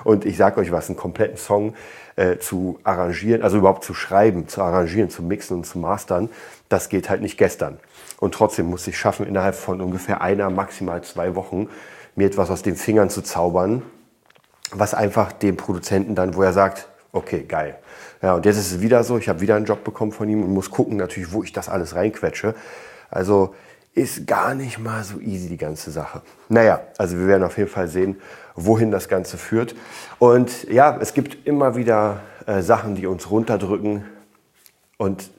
Und 0.05 0.25
ich 0.25 0.37
sage 0.37 0.61
euch 0.61 0.71
was, 0.71 0.89
einen 0.89 0.97
kompletten 0.97 1.37
Song 1.37 1.75
äh, 2.15 2.39
zu 2.39 2.79
arrangieren, 2.85 3.43
also 3.43 3.59
überhaupt 3.59 3.83
zu 3.83 3.95
schreiben, 3.95 4.47
zu 4.47 4.63
arrangieren, 4.63 5.11
zu 5.11 5.23
mixen 5.23 5.57
und 5.57 5.65
zu 5.65 5.79
mastern, 5.79 6.31
das 6.69 6.89
geht 6.89 7.11
halt 7.11 7.21
nicht 7.21 7.37
gestern. 7.37 7.79
Und 8.21 8.35
trotzdem 8.35 8.67
muss 8.67 8.87
ich 8.87 8.97
schaffen, 8.97 9.27
innerhalb 9.27 9.57
von 9.57 9.81
ungefähr 9.81 10.21
einer, 10.21 10.51
maximal 10.51 11.03
zwei 11.03 11.35
Wochen 11.35 11.69
mir 12.15 12.27
etwas 12.27 12.51
aus 12.51 12.63
den 12.63 12.77
Fingern 12.77 13.11
zu 13.11 13.23
zaubern, 13.23 13.83
was 14.71 14.95
einfach 14.95 15.33
dem 15.33 15.57
Produzenten 15.57 16.15
dann, 16.15 16.37
wo 16.37 16.43
er 16.43 16.53
sagt, 16.53 16.90
okay, 17.13 17.45
geil. 17.45 17.79
Ja, 18.23 18.35
und 18.35 18.45
jetzt 18.45 18.57
ist 18.57 18.73
es 18.73 18.81
wieder 18.81 19.05
so, 19.05 19.19
ich 19.19 19.29
habe 19.29 19.41
wieder 19.41 19.57
einen 19.57 19.65
Job 19.65 19.85
bekommen 19.85 20.13
von 20.13 20.29
ihm 20.29 20.43
und 20.43 20.53
muss 20.53 20.71
gucken 20.71 20.97
natürlich, 20.97 21.33
wo 21.33 21.43
ich 21.43 21.53
das 21.53 21.69
alles 21.69 21.95
reinquetsche. 21.95 22.55
Also 23.11 23.55
ist 23.95 24.27
gar 24.27 24.55
nicht 24.55 24.79
mal 24.79 25.03
so 25.03 25.19
easy, 25.19 25.49
die 25.49 25.57
ganze 25.57 25.91
Sache. 25.91 26.23
Naja, 26.49 26.81
also 26.97 27.19
wir 27.19 27.27
werden 27.27 27.43
auf 27.43 27.59
jeden 27.59 27.71
Fall 27.71 27.89
sehen, 27.89 28.21
wohin 28.55 28.91
das 28.91 29.09
Ganze 29.09 29.37
führt. 29.37 29.75
Und 30.19 30.65
ja, 30.71 30.97
es 31.01 31.13
gibt 31.13 31.47
immer 31.47 31.77
wieder 31.77 32.21
äh, 32.47 32.63
Sachen, 32.63 32.95
die 32.95 33.07
uns 33.07 33.31
runterdrücken. 33.31 34.05
Und 34.97 35.31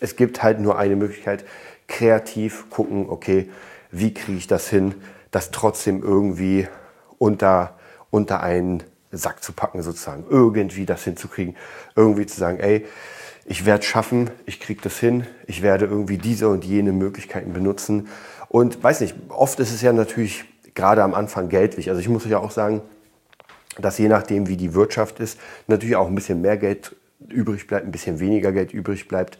es 0.00 0.16
gibt 0.16 0.42
halt 0.42 0.60
nur 0.60 0.78
eine 0.78 0.96
Möglichkeit, 0.96 1.44
kreativ 1.86 2.70
gucken, 2.70 3.06
okay, 3.08 3.50
wie 3.90 4.14
kriege 4.14 4.38
ich 4.38 4.46
das 4.46 4.68
hin, 4.68 4.94
das 5.30 5.50
trotzdem 5.50 6.02
irgendwie 6.02 6.68
unter, 7.18 7.78
unter 8.10 8.42
einen 8.42 8.82
Sack 9.12 9.42
zu 9.42 9.52
packen, 9.52 9.82
sozusagen. 9.82 10.24
Irgendwie 10.28 10.86
das 10.86 11.04
hinzukriegen. 11.04 11.56
Irgendwie 11.96 12.26
zu 12.26 12.38
sagen, 12.38 12.60
ey, 12.60 12.86
ich 13.44 13.64
werde 13.64 13.80
es 13.80 13.86
schaffen, 13.86 14.30
ich 14.44 14.60
kriege 14.60 14.80
das 14.82 14.98
hin, 14.98 15.26
ich 15.46 15.62
werde 15.62 15.86
irgendwie 15.86 16.18
diese 16.18 16.48
und 16.48 16.64
jene 16.64 16.92
Möglichkeiten 16.92 17.52
benutzen. 17.52 18.08
Und 18.48 18.82
weiß 18.82 19.00
nicht, 19.00 19.14
oft 19.30 19.58
ist 19.60 19.72
es 19.72 19.80
ja 19.80 19.92
natürlich 19.92 20.44
gerade 20.74 21.02
am 21.02 21.14
Anfang 21.14 21.48
geldlich. 21.48 21.88
Also 21.88 22.00
ich 22.00 22.08
muss 22.08 22.26
ja 22.26 22.38
auch 22.38 22.50
sagen, 22.50 22.82
dass 23.78 23.96
je 23.98 24.08
nachdem, 24.08 24.48
wie 24.48 24.56
die 24.56 24.74
Wirtschaft 24.74 25.20
ist, 25.20 25.38
natürlich 25.66 25.96
auch 25.96 26.08
ein 26.08 26.14
bisschen 26.14 26.40
mehr 26.40 26.56
Geld 26.56 26.94
übrig 27.28 27.66
bleibt, 27.66 27.86
ein 27.86 27.92
bisschen 27.92 28.20
weniger 28.20 28.52
Geld 28.52 28.72
übrig 28.72 29.08
bleibt. 29.08 29.38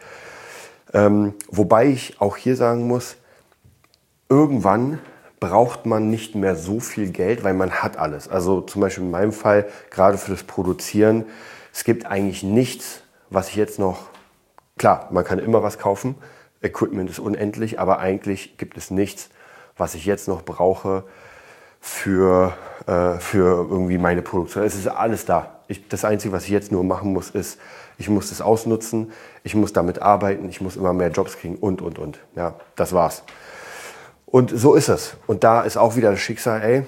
Ähm, 0.95 1.35
wobei 1.51 1.87
ich 1.87 2.21
auch 2.21 2.37
hier 2.37 2.57
sagen 2.57 2.87
muss, 2.87 3.17
irgendwann 4.29 4.99
braucht 5.40 5.87
man 5.87 6.11
nicht 6.11 6.35
mehr 6.35 6.57
so 6.57 6.80
viel 6.80 7.11
Geld, 7.11 7.45
weil 7.45 7.54
man 7.54 7.71
hat 7.71 7.97
alles. 7.97 8.28
Also 8.28 8.61
zum 8.61 8.80
Beispiel 8.80 9.04
in 9.04 9.11
meinem 9.11 9.33
Fall, 9.33 9.68
gerade 9.90 10.18
für 10.18 10.33
das 10.33 10.42
Produzieren, 10.42 11.25
es 11.73 11.85
gibt 11.85 12.07
eigentlich 12.07 12.42
nichts, 12.42 13.02
was 13.30 13.49
ich 13.49 13.57
jetzt 13.57 13.78
noch, 13.78 14.09
klar, 14.78 15.09
man 15.11 15.25
kann 15.25 15.38
immer 15.38 15.62
was 15.62 15.78
kaufen, 15.78 16.16
Equipment 16.61 17.09
ist 17.09 17.21
unendlich, 17.21 17.78
aber 17.78 18.00
eigentlich 18.00 18.57
gibt 18.59 18.76
es 18.76 18.90
nichts, 18.90 19.30
was 19.76 19.95
ich 19.95 20.07
jetzt 20.07 20.26
noch 20.26 20.42
brauche 20.42 21.04
für, 21.80 22.54
äh, 22.87 23.18
für 23.21 23.68
irgendwie 23.71 23.99
meine 23.99 24.23
Produktion. 24.23 24.64
Es 24.64 24.75
ist 24.75 24.88
alles 24.88 25.25
da. 25.25 25.61
Ich, 25.68 25.87
das 25.88 26.04
Einzige, 26.04 26.33
was 26.33 26.45
ich 26.45 26.50
jetzt 26.50 26.73
nur 26.73 26.83
machen 26.83 27.12
muss, 27.12 27.30
ist, 27.30 27.61
ich 27.99 28.09
muss 28.09 28.33
es 28.33 28.40
ausnutzen, 28.40 29.12
ich 29.45 29.54
muss 29.54 29.73
damit 29.73 30.02
arbeiten, 30.02 30.49
ich 30.49 30.61
muss 30.61 30.76
immer 30.76 30.92
mehr 30.92 31.11
Jobs 31.11 31.37
kriegen 31.37 31.57
und, 31.57 31.80
und, 31.83 31.99
und. 31.99 32.18
Ja, 32.35 32.54
das 32.75 32.92
war's. 32.92 33.23
Und 34.30 34.50
so 34.50 34.75
ist 34.75 34.88
es. 34.88 35.16
Und 35.26 35.42
da 35.42 35.62
ist 35.62 35.76
auch 35.76 35.97
wieder 35.97 36.11
das 36.11 36.20
Schicksal, 36.20 36.62
ey, 36.62 36.85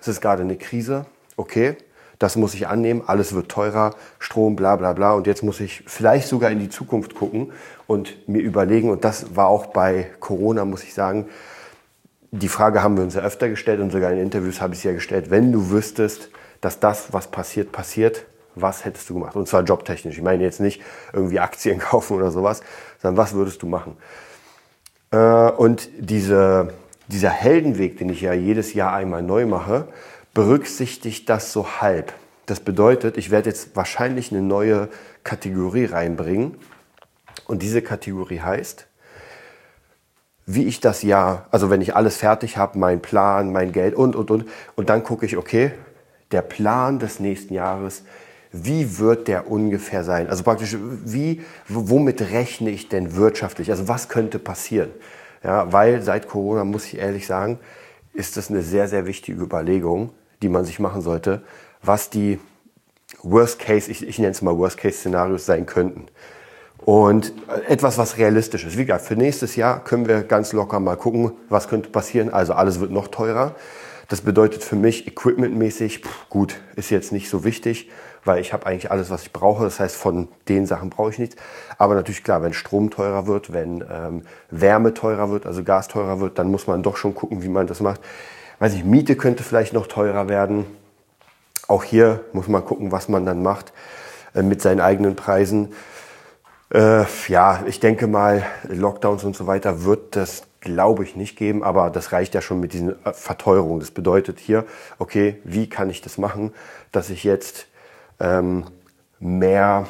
es 0.00 0.08
ist 0.08 0.20
gerade 0.20 0.42
eine 0.42 0.56
Krise, 0.56 1.06
okay, 1.36 1.76
das 2.18 2.36
muss 2.36 2.54
ich 2.54 2.66
annehmen, 2.66 3.02
alles 3.06 3.34
wird 3.34 3.50
teurer, 3.50 3.94
Strom, 4.18 4.56
bla 4.56 4.76
bla 4.76 4.92
bla. 4.92 5.12
Und 5.12 5.26
jetzt 5.26 5.42
muss 5.42 5.60
ich 5.60 5.84
vielleicht 5.86 6.28
sogar 6.28 6.50
in 6.50 6.58
die 6.58 6.68
Zukunft 6.68 7.14
gucken 7.14 7.52
und 7.86 8.28
mir 8.28 8.40
überlegen, 8.40 8.90
und 8.90 9.04
das 9.04 9.36
war 9.36 9.48
auch 9.48 9.66
bei 9.66 10.10
Corona, 10.20 10.64
muss 10.64 10.84
ich 10.84 10.94
sagen, 10.94 11.28
die 12.30 12.48
Frage 12.48 12.82
haben 12.82 12.96
wir 12.96 13.04
uns 13.04 13.14
ja 13.14 13.22
öfter 13.22 13.48
gestellt 13.48 13.80
und 13.80 13.90
sogar 13.90 14.12
in 14.12 14.18
Interviews 14.18 14.60
habe 14.60 14.74
ich 14.74 14.80
sie 14.80 14.88
ja 14.88 14.94
gestellt, 14.94 15.30
wenn 15.30 15.52
du 15.52 15.70
wüsstest, 15.70 16.30
dass 16.60 16.80
das, 16.80 17.12
was 17.12 17.28
passiert, 17.28 17.72
passiert, 17.72 18.26
was 18.54 18.84
hättest 18.84 19.08
du 19.08 19.14
gemacht? 19.14 19.36
Und 19.36 19.48
zwar 19.48 19.62
jobtechnisch. 19.62 20.16
Ich 20.16 20.22
meine 20.22 20.42
jetzt 20.42 20.60
nicht 20.60 20.82
irgendwie 21.12 21.40
Aktien 21.40 21.78
kaufen 21.80 22.16
oder 22.16 22.30
sowas, 22.30 22.62
sondern 23.00 23.16
was 23.16 23.34
würdest 23.34 23.62
du 23.62 23.66
machen? 23.66 23.96
Äh, 25.16 25.50
und 25.52 25.88
diese, 25.98 26.74
dieser 27.08 27.30
Heldenweg, 27.30 27.98
den 27.98 28.08
ich 28.10 28.20
ja 28.20 28.32
jedes 28.34 28.74
Jahr 28.74 28.92
einmal 28.92 29.22
neu 29.22 29.46
mache, 29.46 29.88
berücksichtigt 30.34 31.28
das 31.28 31.52
so 31.52 31.80
halb. 31.80 32.12
Das 32.44 32.60
bedeutet, 32.60 33.16
ich 33.16 33.30
werde 33.30 33.48
jetzt 33.48 33.74
wahrscheinlich 33.74 34.30
eine 34.30 34.42
neue 34.42 34.88
Kategorie 35.24 35.86
reinbringen. 35.86 36.56
Und 37.46 37.62
diese 37.62 37.82
Kategorie 37.82 38.40
heißt, 38.40 38.86
wie 40.46 40.64
ich 40.64 40.80
das 40.80 41.02
Jahr, 41.02 41.46
also 41.50 41.70
wenn 41.70 41.80
ich 41.80 41.96
alles 41.96 42.18
fertig 42.18 42.56
habe, 42.56 42.78
mein 42.78 43.00
Plan, 43.00 43.50
mein 43.50 43.72
Geld 43.72 43.94
und, 43.94 44.14
und, 44.14 44.30
und, 44.30 44.44
und 44.76 44.88
dann 44.88 45.02
gucke 45.02 45.26
ich, 45.26 45.36
okay, 45.36 45.72
der 46.30 46.42
Plan 46.42 46.98
des 46.98 47.18
nächsten 47.18 47.54
Jahres, 47.54 48.04
wie 48.52 48.98
wird 48.98 49.28
der 49.28 49.50
ungefähr 49.50 50.04
sein? 50.04 50.28
Also 50.28 50.42
praktisch, 50.42 50.76
wie, 50.80 51.42
womit 51.68 52.20
rechne 52.20 52.70
ich 52.70 52.88
denn 52.88 53.16
wirtschaftlich? 53.16 53.70
Also 53.70 53.88
was 53.88 54.08
könnte 54.08 54.38
passieren? 54.38 54.90
Ja, 55.42 55.72
weil 55.72 56.02
seit 56.02 56.28
Corona, 56.28 56.64
muss 56.64 56.86
ich 56.86 56.98
ehrlich 56.98 57.26
sagen, 57.26 57.58
ist 58.12 58.36
das 58.36 58.50
eine 58.50 58.62
sehr, 58.62 58.88
sehr 58.88 59.06
wichtige 59.06 59.40
Überlegung, 59.40 60.10
die 60.42 60.48
man 60.48 60.64
sich 60.64 60.78
machen 60.78 61.02
sollte, 61.02 61.42
was 61.82 62.10
die 62.10 62.38
Worst 63.22 63.58
Case, 63.58 63.90
ich, 63.90 64.06
ich 64.06 64.18
nenne 64.18 64.32
es 64.32 64.42
mal 64.42 64.56
Worst 64.56 64.78
Case 64.78 64.98
Szenarios 64.98 65.46
sein 65.46 65.66
könnten. 65.66 66.06
Und 66.78 67.32
etwas, 67.68 67.98
was 67.98 68.16
realistisch 68.16 68.64
ist. 68.64 68.78
Wie 68.78 68.84
gesagt, 68.84 69.04
für 69.04 69.16
nächstes 69.16 69.56
Jahr 69.56 69.82
können 69.82 70.06
wir 70.06 70.22
ganz 70.22 70.52
locker 70.52 70.78
mal 70.78 70.96
gucken, 70.96 71.32
was 71.48 71.68
könnte 71.68 71.90
passieren. 71.90 72.32
Also 72.32 72.52
alles 72.52 72.80
wird 72.80 72.90
noch 72.90 73.08
teurer. 73.08 73.54
Das 74.08 74.20
bedeutet 74.20 74.62
für 74.62 74.76
mich 74.76 75.06
equipmentmäßig, 75.08 76.02
gut, 76.28 76.60
ist 76.76 76.90
jetzt 76.90 77.10
nicht 77.12 77.28
so 77.28 77.44
wichtig, 77.44 77.90
weil 78.26 78.40
ich 78.40 78.52
habe 78.52 78.66
eigentlich 78.66 78.90
alles, 78.90 79.08
was 79.08 79.22
ich 79.22 79.32
brauche. 79.32 79.64
Das 79.64 79.80
heißt, 79.80 79.96
von 79.96 80.28
den 80.48 80.66
Sachen 80.66 80.90
brauche 80.90 81.10
ich 81.10 81.18
nichts. 81.18 81.36
Aber 81.78 81.94
natürlich 81.94 82.22
klar, 82.22 82.42
wenn 82.42 82.52
Strom 82.52 82.90
teurer 82.90 83.26
wird, 83.26 83.52
wenn 83.52 83.84
ähm, 83.90 84.22
Wärme 84.50 84.92
teurer 84.92 85.30
wird, 85.30 85.46
also 85.46 85.64
Gas 85.64 85.88
teurer 85.88 86.20
wird, 86.20 86.38
dann 86.38 86.50
muss 86.50 86.66
man 86.66 86.82
doch 86.82 86.96
schon 86.96 87.14
gucken, 87.14 87.42
wie 87.42 87.48
man 87.48 87.66
das 87.66 87.80
macht 87.80 88.00
weiß 88.58 88.74
ich, 88.74 88.84
Miete 88.84 89.16
könnte 89.16 89.42
vielleicht 89.42 89.72
noch 89.72 89.86
teurer 89.86 90.28
werden. 90.28 90.66
Auch 91.68 91.84
hier 91.84 92.24
muss 92.32 92.48
man 92.48 92.64
gucken, 92.64 92.92
was 92.92 93.08
man 93.08 93.26
dann 93.26 93.42
macht 93.42 93.72
äh, 94.34 94.42
mit 94.42 94.62
seinen 94.62 94.80
eigenen 94.80 95.16
Preisen. 95.16 95.72
Äh, 96.72 97.04
ja, 97.28 97.62
ich 97.66 97.80
denke 97.80 98.06
mal, 98.06 98.44
Lockdowns 98.68 99.24
und 99.24 99.36
so 99.36 99.46
weiter 99.46 99.84
wird 99.84 100.16
das, 100.16 100.44
glaube 100.60 101.04
ich, 101.04 101.16
nicht 101.16 101.36
geben, 101.36 101.62
aber 101.62 101.90
das 101.90 102.12
reicht 102.12 102.34
ja 102.34 102.40
schon 102.40 102.60
mit 102.60 102.72
diesen 102.72 103.04
äh, 103.04 103.12
Verteuerungen. 103.12 103.80
Das 103.80 103.90
bedeutet 103.90 104.38
hier, 104.38 104.64
okay, 104.98 105.40
wie 105.44 105.68
kann 105.68 105.90
ich 105.90 106.00
das 106.00 106.18
machen, 106.18 106.52
dass 106.92 107.10
ich 107.10 107.24
jetzt 107.24 107.66
ähm, 108.20 108.64
mehr, 109.18 109.86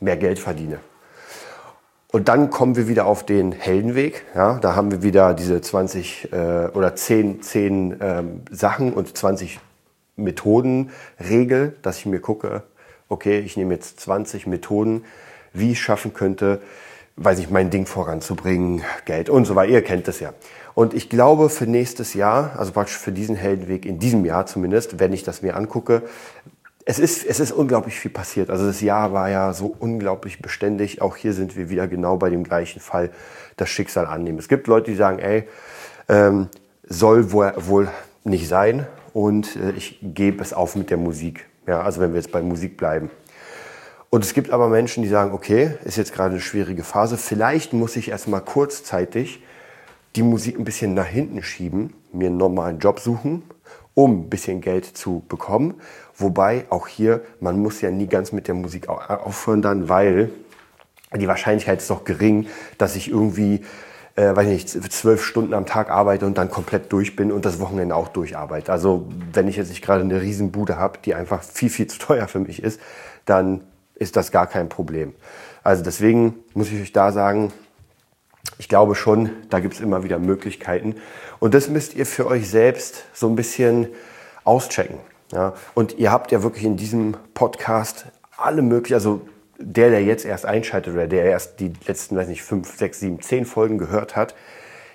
mehr 0.00 0.16
Geld 0.16 0.38
verdiene? 0.38 0.80
Und 2.10 2.28
dann 2.28 2.48
kommen 2.48 2.74
wir 2.74 2.88
wieder 2.88 3.04
auf 3.04 3.26
den 3.26 3.52
Heldenweg. 3.52 4.24
Ja, 4.34 4.58
da 4.60 4.74
haben 4.74 4.90
wir 4.90 5.02
wieder 5.02 5.34
diese 5.34 5.60
20 5.60 6.32
äh, 6.32 6.68
oder 6.72 6.96
10, 6.96 7.42
10 7.42 7.98
ähm, 8.00 8.42
Sachen 8.50 8.94
und 8.94 9.14
20 9.14 9.60
Methoden 10.16 10.90
Regel, 11.20 11.76
dass 11.82 11.98
ich 11.98 12.06
mir 12.06 12.20
gucke, 12.20 12.62
okay, 13.10 13.40
ich 13.40 13.56
nehme 13.56 13.74
jetzt 13.74 14.00
20 14.00 14.46
Methoden, 14.46 15.04
wie 15.52 15.72
ich 15.72 15.80
schaffen 15.80 16.14
könnte, 16.14 16.62
weiß 17.16 17.38
ich, 17.40 17.50
mein 17.50 17.68
Ding 17.70 17.84
voranzubringen, 17.84 18.82
Geld 19.04 19.28
und 19.28 19.44
so 19.44 19.54
weiter. 19.54 19.72
Ihr 19.72 19.82
kennt 19.82 20.08
das 20.08 20.20
ja. 20.20 20.32
Und 20.74 20.94
ich 20.94 21.10
glaube, 21.10 21.50
für 21.50 21.66
nächstes 21.66 22.14
Jahr, 22.14 22.52
also 22.56 22.72
praktisch 22.72 22.96
für 22.96 23.12
diesen 23.12 23.34
Heldenweg 23.34 23.84
in 23.84 23.98
diesem 23.98 24.24
Jahr 24.24 24.46
zumindest, 24.46 24.98
wenn 25.00 25.12
ich 25.12 25.24
das 25.24 25.42
mir 25.42 25.56
angucke, 25.56 26.02
es 26.90 26.98
ist, 26.98 27.26
es 27.26 27.38
ist 27.38 27.52
unglaublich 27.52 28.00
viel 28.00 28.10
passiert. 28.10 28.48
Also 28.48 28.66
das 28.66 28.80
Jahr 28.80 29.12
war 29.12 29.28
ja 29.28 29.52
so 29.52 29.76
unglaublich 29.78 30.40
beständig. 30.40 31.02
Auch 31.02 31.16
hier 31.16 31.34
sind 31.34 31.54
wir 31.54 31.68
wieder 31.68 31.86
genau 31.86 32.16
bei 32.16 32.30
dem 32.30 32.44
gleichen 32.44 32.80
Fall, 32.80 33.10
das 33.58 33.68
Schicksal 33.68 34.06
annehmen. 34.06 34.38
Es 34.38 34.48
gibt 34.48 34.66
Leute, 34.68 34.90
die 34.90 34.96
sagen, 34.96 35.18
ey, 35.18 35.46
ähm, 36.08 36.48
soll 36.88 37.30
wohl, 37.30 37.52
wohl 37.56 37.88
nicht 38.24 38.48
sein 38.48 38.86
und 39.12 39.54
äh, 39.56 39.72
ich 39.72 39.98
gebe 40.00 40.42
es 40.42 40.54
auf 40.54 40.76
mit 40.76 40.88
der 40.88 40.96
Musik. 40.96 41.44
Ja, 41.66 41.82
also 41.82 42.00
wenn 42.00 42.12
wir 42.14 42.20
jetzt 42.20 42.32
bei 42.32 42.40
Musik 42.40 42.78
bleiben. 42.78 43.10
Und 44.08 44.24
es 44.24 44.32
gibt 44.32 44.50
aber 44.50 44.68
Menschen, 44.68 45.02
die 45.02 45.10
sagen, 45.10 45.32
okay, 45.34 45.74
ist 45.84 45.98
jetzt 45.98 46.14
gerade 46.14 46.30
eine 46.30 46.40
schwierige 46.40 46.84
Phase. 46.84 47.18
Vielleicht 47.18 47.74
muss 47.74 47.96
ich 47.96 48.08
erstmal 48.08 48.40
kurzzeitig 48.40 49.42
die 50.16 50.22
Musik 50.22 50.58
ein 50.58 50.64
bisschen 50.64 50.94
nach 50.94 51.04
hinten 51.04 51.42
schieben, 51.42 51.92
mir 52.14 52.28
einen 52.28 52.38
normalen 52.38 52.78
Job 52.78 52.98
suchen, 52.98 53.42
um 53.92 54.20
ein 54.20 54.30
bisschen 54.30 54.62
Geld 54.62 54.86
zu 54.86 55.22
bekommen. 55.28 55.74
Wobei 56.18 56.66
auch 56.68 56.88
hier, 56.88 57.22
man 57.40 57.58
muss 57.58 57.80
ja 57.80 57.90
nie 57.90 58.08
ganz 58.08 58.32
mit 58.32 58.48
der 58.48 58.54
Musik 58.54 58.88
aufhören 58.88 59.62
dann, 59.62 59.88
weil 59.88 60.30
die 61.16 61.28
Wahrscheinlichkeit 61.28 61.78
ist 61.80 61.90
doch 61.90 62.04
gering, 62.04 62.48
dass 62.76 62.96
ich 62.96 63.08
irgendwie, 63.08 63.64
äh, 64.16 64.34
weiß 64.34 64.48
nicht, 64.48 64.68
zwölf 64.68 65.24
Stunden 65.24 65.54
am 65.54 65.64
Tag 65.64 65.90
arbeite 65.90 66.26
und 66.26 66.36
dann 66.36 66.50
komplett 66.50 66.92
durch 66.92 67.14
bin 67.14 67.30
und 67.30 67.44
das 67.44 67.60
Wochenende 67.60 67.94
auch 67.94 68.08
durcharbeite. 68.08 68.70
Also 68.72 69.08
wenn 69.32 69.46
ich 69.46 69.56
jetzt 69.56 69.68
nicht 69.68 69.80
gerade 69.80 70.02
eine 70.02 70.20
Riesenbude 70.20 70.76
habe, 70.76 70.98
die 71.04 71.14
einfach 71.14 71.42
viel, 71.42 71.70
viel 71.70 71.86
zu 71.88 71.98
teuer 71.98 72.26
für 72.26 72.40
mich 72.40 72.62
ist, 72.62 72.80
dann 73.24 73.62
ist 73.94 74.16
das 74.16 74.32
gar 74.32 74.48
kein 74.48 74.68
Problem. 74.68 75.14
Also 75.62 75.84
deswegen 75.84 76.34
muss 76.52 76.70
ich 76.70 76.80
euch 76.80 76.92
da 76.92 77.12
sagen, 77.12 77.52
ich 78.58 78.68
glaube 78.68 78.96
schon, 78.96 79.30
da 79.50 79.60
gibt 79.60 79.74
es 79.74 79.80
immer 79.80 80.02
wieder 80.02 80.18
Möglichkeiten. 80.18 80.96
Und 81.38 81.54
das 81.54 81.68
müsst 81.68 81.94
ihr 81.94 82.06
für 82.06 82.26
euch 82.26 82.50
selbst 82.50 83.04
so 83.12 83.28
ein 83.28 83.36
bisschen 83.36 83.88
auschecken. 84.44 84.98
Ja? 85.32 85.54
Und 85.74 85.98
ihr 85.98 86.12
habt 86.12 86.32
ja 86.32 86.42
wirklich 86.42 86.64
in 86.64 86.76
diesem 86.76 87.16
Podcast 87.34 88.06
alle 88.36 88.62
möglichen, 88.62 88.94
also 88.94 89.20
der, 89.58 89.90
der 89.90 90.04
jetzt 90.04 90.24
erst 90.24 90.46
einschaltet 90.46 90.94
oder 90.94 91.06
der 91.06 91.24
erst 91.24 91.60
die 91.60 91.72
letzten, 91.86 92.16
weiß 92.16 92.28
nicht, 92.28 92.42
fünf, 92.42 92.76
sechs, 92.76 93.00
sieben, 93.00 93.20
zehn 93.20 93.44
Folgen 93.44 93.78
gehört 93.78 94.14
hat, 94.16 94.34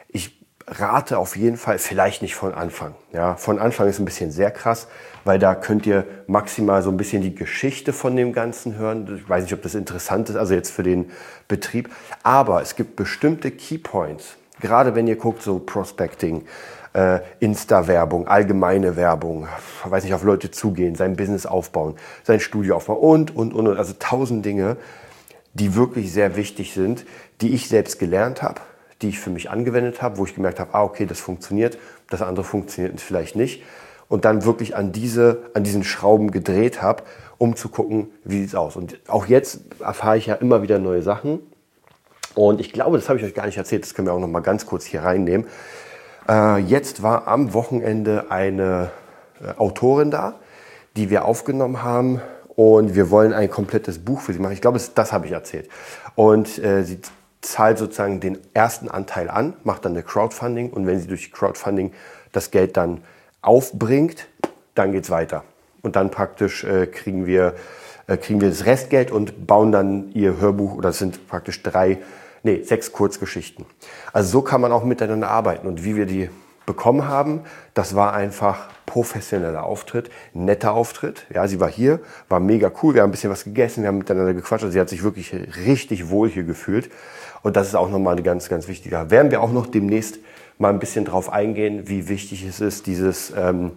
ich 0.08 0.40
rate 0.68 1.18
auf 1.18 1.36
jeden 1.36 1.58
Fall, 1.58 1.78
vielleicht 1.78 2.22
nicht 2.22 2.36
von 2.36 2.54
Anfang. 2.54 2.96
Ja, 3.12 3.36
von 3.36 3.60
Anfang 3.60 3.90
ist 3.90 4.00
ein 4.00 4.06
bisschen 4.06 4.32
sehr 4.32 4.52
krass, 4.52 4.88
weil 5.25 5.40
da 5.40 5.56
könnt 5.56 5.86
ihr 5.86 6.06
maximal 6.28 6.82
so 6.82 6.90
ein 6.90 6.98
bisschen 6.98 7.22
die 7.22 7.36
Geschichte 7.36 7.92
von 7.92 8.16
dem 8.16 8.32
Ganzen 8.32 8.78
hören. 8.78 9.20
Ich 9.22 9.28
weiß 9.28 9.44
nicht, 9.44 9.54
ob 9.54 9.62
das 9.62 9.75
interessant 9.75 10.30
ist, 10.30 10.38
also 10.38 10.54
jetzt 10.54 10.72
für 10.72 10.84
den 10.84 11.12
Betrieb. 11.50 11.90
Aber 12.24 12.62
es 12.62 12.75
gibt 12.75 12.96
bestimmte 12.96 13.52
Keypoints. 13.52 14.38
Gerade 14.62 14.96
wenn 14.96 15.08
ihr 15.08 15.18
guckt, 15.18 15.42
so 15.42 15.60
Prospecting, 15.60 16.46
äh, 16.94 17.20
Insta-Werbung, 17.40 18.28
allgemeine 18.28 18.96
Werbung, 18.96 19.48
weiß 19.86 20.04
nicht, 20.04 20.14
auf 20.14 20.24
Leute 20.24 20.52
zugehen, 20.52 20.96
sein 20.96 21.16
Business 21.16 21.46
aufbauen, 21.46 21.96
sein 22.24 22.40
Studio 22.40 22.76
aufbauen 22.78 23.30
und, 23.30 23.36
und, 23.36 23.68
und. 23.68 23.78
Also 23.78 23.94
tausend 24.00 24.46
Dinge, 24.46 24.78
die 25.54 25.76
wirklich 25.76 26.12
sehr 26.12 26.36
wichtig 26.36 26.74
sind, 26.74 27.06
die 27.42 27.54
ich 27.54 27.68
selbst 27.68 28.00
gelernt 28.00 28.42
habe 28.42 28.62
die 29.04 29.10
ich 29.10 29.20
für 29.20 29.30
mich 29.30 29.50
angewendet 29.50 30.02
habe, 30.02 30.18
wo 30.18 30.26
ich 30.26 30.34
gemerkt 30.34 30.60
habe, 30.60 30.74
ah, 30.74 30.84
okay, 30.84 31.06
das 31.06 31.20
funktioniert, 31.20 31.78
das 32.10 32.22
andere 32.22 32.46
funktioniert 32.46 33.00
vielleicht 33.02 33.36
nicht. 33.36 33.62
Und 34.08 34.26
dann 34.26 34.46
wirklich 34.46 34.76
an, 34.76 34.92
diese, 34.92 35.44
an 35.54 35.64
diesen 35.64 35.84
Schrauben 35.84 36.32
gedreht 36.32 36.82
habe, 36.82 37.04
um 37.38 37.56
zu 37.56 37.70
gucken, 37.70 38.08
wie 38.24 38.40
sieht 38.40 38.50
es 38.50 38.56
aus. 38.56 38.76
Und 38.76 39.00
auch 39.08 39.26
jetzt 39.26 39.62
erfahre 39.80 40.18
ich 40.18 40.28
ja 40.28 40.36
immer 40.36 40.62
wieder 40.62 40.80
neue 40.80 41.02
Sachen. 41.02 41.40
Und 42.36 42.62
ich 42.62 42.72
glaube, 42.72 42.98
das 42.98 43.10
habe 43.10 43.20
ich 43.20 43.26
euch 43.26 43.34
gar 43.34 43.46
nicht 43.46 43.58
erzählt, 43.58 43.84
das 43.84 43.94
können 43.94 44.08
wir 44.08 44.14
auch 44.14 44.20
noch 44.20 44.28
mal 44.28 44.40
ganz 44.40 44.66
kurz 44.66 44.86
hier 44.86 45.04
reinnehmen. 45.04 45.48
Äh, 46.27 46.60
jetzt 46.60 47.03
war 47.03 47.27
am 47.27 47.53
Wochenende 47.53 48.25
eine 48.30 48.92
äh, 49.42 49.58
Autorin 49.58 50.12
da, 50.12 50.36
die 50.96 51.10
wir 51.10 51.25
aufgenommen 51.25 51.84
haben 51.84 52.22
und 52.56 52.96
wir 52.96 53.10
wollen 53.10 53.34
ein 53.34 53.50
komplettes 53.50 54.00
Buch 54.00 54.22
für 54.22 54.34
sie 54.34 54.39
machen. 54.39 54.53
Ich 54.53 54.62
glaube, 54.62 54.77
das, 54.77 54.94
das 54.94 55.12
habe 55.12 55.25
ich 55.25 55.32
erzählt. 55.32 55.70
Und 56.15 56.63
äh, 56.63 56.84
sie 56.84 57.00
zahlt 57.42 57.77
sozusagen 57.77 58.20
den 58.20 58.38
ersten 58.53 58.89
Anteil 58.89 59.30
an, 59.30 59.53
macht 59.63 59.86
dann 59.86 59.94
eine 59.94 60.03
Crowdfunding 60.03 60.70
und 60.72 60.88
wenn 60.88 61.00
sie 61.00 61.08
durch 61.08 61.32
Crowdfunding 61.32 61.92
das 62.32 62.51
Geld 62.51 62.77
dann 62.77 63.03
aufbringt, 63.42 64.27
dann 64.75 64.92
geht 64.92 65.03
es 65.03 65.10
weiter. 65.10 65.44
Und 65.82 65.98
dann 65.98 66.10
praktisch 66.10 66.63
äh, 66.63 66.88
kriegen, 66.88 67.25
wir, 67.25 67.56
äh, 68.08 68.15
kriegen 68.15 68.39
wir 68.39 68.50
das 68.50 68.65
Restgeld 68.65 69.12
und 69.12 69.46
bauen 69.46 69.74
dann 69.74 70.12
ihr 70.13 70.39
Hörbuch, 70.39 70.75
oder 70.75 70.89
es 70.89 71.00
sind 71.00 71.27
praktisch 71.27 71.62
drei, 71.62 71.98
nee, 72.44 72.62
sechs 72.62 72.92
Kurzgeschichten. 72.92 73.66
Also 74.12 74.30
so 74.30 74.42
kann 74.42 74.62
man 74.62 74.72
auch 74.72 74.84
miteinander 74.84 75.30
arbeiten. 75.30 75.68
Und 75.68 75.84
wie 75.84 75.96
wir 75.96 76.06
die 76.06 76.30
bekommen 76.66 77.08
haben, 77.08 77.42
das 77.74 77.96
war 77.96 78.14
einfach 78.14 78.70
professioneller 78.86 79.64
Auftritt, 79.64 80.10
netter 80.34 80.74
Auftritt. 80.74 81.26
Ja, 81.34 81.48
sie 81.48 81.60
war 81.60 81.70
hier, 81.70 82.00
war 82.30 82.40
mega 82.40 82.72
cool, 82.82 82.94
wir 82.94 83.02
haben 83.02 83.10
ein 83.10 83.12
bisschen 83.12 83.32
was 83.32 83.44
gegessen, 83.44 83.84
wir 83.84 83.90
haben 83.90 83.98
miteinander 83.98 84.34
gequatscht. 84.34 84.64
Also 84.64 84.74
sie 84.74 84.80
hat 84.80 84.90
sich 84.90 85.04
wirklich 85.04 85.34
richtig 85.66 86.10
wohl 86.10 86.30
hier 86.30 86.44
gefühlt. 86.44 86.90
Und 87.42 87.58
das 87.58 87.68
ist 87.68 87.76
auch 87.76 87.90
nochmal 87.90 88.14
eine 88.14 88.24
ganz, 88.24 88.48
ganz 88.48 88.68
wichtige. 88.68 89.10
Werden 89.10 89.32
wir 89.32 89.42
auch 89.42 89.52
noch 89.52 89.68
demnächst 89.68 90.20
mal 90.58 90.70
ein 90.70 90.80
bisschen 90.80 91.04
drauf 91.06 91.32
eingehen, 91.32 91.90
wie 91.90 92.08
wichtig 92.08 92.46
es 92.46 92.62
ist, 92.62 92.88
dieses, 92.88 93.34
ähm, 93.36 93.72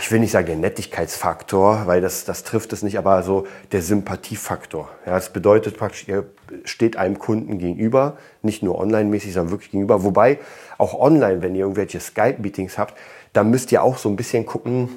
ich 0.00 0.12
will 0.12 0.20
nicht 0.20 0.30
sagen 0.30 0.46
der 0.46 0.56
Nettigkeitsfaktor, 0.56 1.86
weil 1.86 2.00
das, 2.00 2.24
das 2.24 2.44
trifft 2.44 2.72
es 2.72 2.82
nicht, 2.82 2.98
aber 2.98 3.22
so 3.24 3.46
der 3.72 3.82
Sympathiefaktor. 3.82 4.88
Ja, 5.06 5.14
das 5.14 5.32
bedeutet 5.32 5.76
praktisch, 5.76 6.06
ihr 6.06 6.26
steht 6.64 6.96
einem 6.96 7.18
Kunden 7.18 7.58
gegenüber, 7.58 8.16
nicht 8.42 8.62
nur 8.62 8.78
online-mäßig, 8.78 9.32
sondern 9.32 9.50
wirklich 9.50 9.72
gegenüber. 9.72 10.04
Wobei 10.04 10.38
auch 10.78 10.94
online, 10.94 11.42
wenn 11.42 11.56
ihr 11.56 11.62
irgendwelche 11.62 11.98
Skype-Meetings 11.98 12.78
habt, 12.78 12.96
da 13.32 13.42
müsst 13.42 13.72
ihr 13.72 13.82
auch 13.82 13.98
so 13.98 14.08
ein 14.08 14.14
bisschen 14.14 14.46
gucken, 14.46 14.88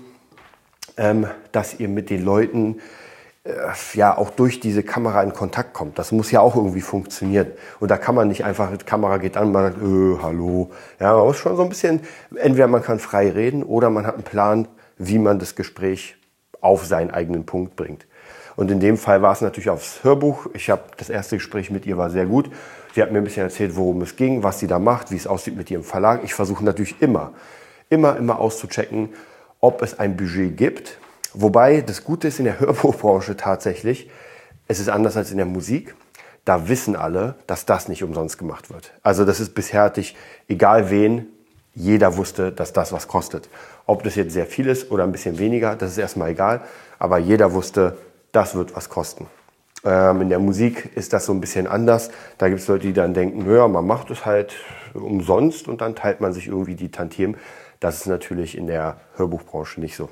ähm, 0.97 1.27
dass 1.51 1.79
ihr 1.79 1.87
mit 1.87 2.11
den 2.11 2.23
Leuten 2.23 2.79
ja 3.93 4.17
auch 4.17 4.31
durch 4.31 4.59
diese 4.59 4.81
Kamera 4.81 5.21
in 5.21 5.33
Kontakt 5.33 5.73
kommt. 5.73 5.99
Das 5.99 6.11
muss 6.11 6.31
ja 6.31 6.41
auch 6.41 6.55
irgendwie 6.55 6.81
funktionieren. 6.81 7.47
Und 7.79 7.91
da 7.91 7.97
kann 7.97 8.15
man 8.15 8.27
nicht 8.27 8.43
einfach, 8.43 8.75
die 8.75 8.85
Kamera 8.85 9.17
geht 9.17 9.37
an, 9.37 9.51
man 9.51 9.71
sagt, 9.71 9.83
öh, 9.83 10.17
hallo. 10.21 10.71
Ja, 10.99 11.15
man 11.15 11.27
muss 11.27 11.37
schon 11.37 11.55
so 11.55 11.61
ein 11.61 11.69
bisschen, 11.69 12.01
entweder 12.35 12.67
man 12.67 12.81
kann 12.81 12.97
frei 12.97 13.29
reden 13.29 13.63
oder 13.63 13.89
man 13.89 14.07
hat 14.07 14.15
einen 14.15 14.23
Plan, 14.23 14.67
wie 14.97 15.19
man 15.19 15.37
das 15.37 15.55
Gespräch 15.55 16.15
auf 16.59 16.85
seinen 16.85 17.11
eigenen 17.11 17.45
Punkt 17.45 17.75
bringt. 17.75 18.07
Und 18.55 18.71
in 18.71 18.79
dem 18.79 18.97
Fall 18.97 19.21
war 19.21 19.33
es 19.33 19.41
natürlich 19.41 19.69
aufs 19.69 20.03
Hörbuch. 20.03 20.47
Ich 20.53 20.69
habe 20.69 20.83
das 20.97 21.09
erste 21.09 21.35
Gespräch 21.35 21.69
mit 21.69 21.85
ihr 21.85 21.97
war 21.97 22.09
sehr 22.09 22.25
gut. 22.25 22.49
Sie 22.95 23.01
hat 23.01 23.11
mir 23.11 23.19
ein 23.19 23.25
bisschen 23.25 23.43
erzählt, 23.43 23.75
worum 23.75 24.01
es 24.01 24.15
ging, 24.15 24.41
was 24.41 24.59
sie 24.59 24.67
da 24.67 24.79
macht, 24.79 25.11
wie 25.11 25.17
es 25.17 25.27
aussieht 25.27 25.57
mit 25.57 25.69
ihrem 25.69 25.83
Verlag. 25.83 26.21
Ich 26.23 26.33
versuche 26.33 26.63
natürlich 26.63 27.01
immer, 27.01 27.33
immer, 27.89 28.15
immer 28.15 28.39
auszuchecken, 28.39 29.09
ob 29.59 29.81
es 29.81 29.99
ein 29.99 30.15
Budget 30.15 30.55
gibt, 30.55 30.97
Wobei 31.37 31.81
das 31.81 32.03
Gute 32.03 32.29
ist 32.29 32.39
in 32.39 32.45
der 32.45 32.59
Hörbuchbranche 32.59 33.35
tatsächlich, 33.35 34.09
es 34.67 34.79
ist 34.79 34.89
anders 34.89 35.17
als 35.17 35.31
in 35.31 35.37
der 35.37 35.45
Musik. 35.45 35.95
Da 36.45 36.69
wissen 36.69 36.95
alle, 36.95 37.35
dass 37.47 37.65
das 37.65 37.87
nicht 37.87 38.03
umsonst 38.03 38.37
gemacht 38.37 38.69
wird. 38.71 38.93
Also 39.01 39.25
das 39.25 39.39
ist 39.39 39.55
bisher 39.55 39.91
egal 40.47 40.91
wen, 40.91 41.27
jeder 41.73 42.17
wusste, 42.17 42.51
dass 42.51 42.71
das 42.71 42.91
was 42.91 43.07
kostet. 43.07 43.49
Ob 43.85 44.03
das 44.03 44.15
jetzt 44.15 44.33
sehr 44.33 44.45
viel 44.45 44.67
ist 44.67 44.91
oder 44.91 45.03
ein 45.03 45.11
bisschen 45.11 45.39
weniger, 45.39 45.75
das 45.75 45.91
ist 45.91 45.97
erstmal 45.97 46.29
egal. 46.29 46.61
Aber 46.99 47.17
jeder 47.17 47.53
wusste, 47.53 47.97
das 48.31 48.55
wird 48.55 48.75
was 48.75 48.89
kosten. 48.89 49.27
Ähm, 49.83 50.21
in 50.21 50.29
der 50.29 50.39
Musik 50.39 50.95
ist 50.95 51.13
das 51.13 51.25
so 51.25 51.33
ein 51.33 51.41
bisschen 51.41 51.67
anders. 51.67 52.11
Da 52.37 52.47
gibt 52.47 52.61
es 52.61 52.67
Leute, 52.67 52.87
die 52.87 52.93
dann 52.93 53.13
denken, 53.13 53.51
ja, 53.51 53.67
man 53.67 53.85
macht 53.85 54.09
es 54.11 54.25
halt 54.25 54.53
umsonst 54.93 55.67
und 55.67 55.81
dann 55.81 55.95
teilt 55.95 56.21
man 56.21 56.31
sich 56.31 56.47
irgendwie 56.47 56.75
die 56.75 56.91
Tantiemen. 56.91 57.37
Das 57.79 57.97
ist 57.97 58.05
natürlich 58.05 58.57
in 58.57 58.67
der 58.67 58.97
Hörbuchbranche 59.17 59.81
nicht 59.81 59.95
so. 59.95 60.09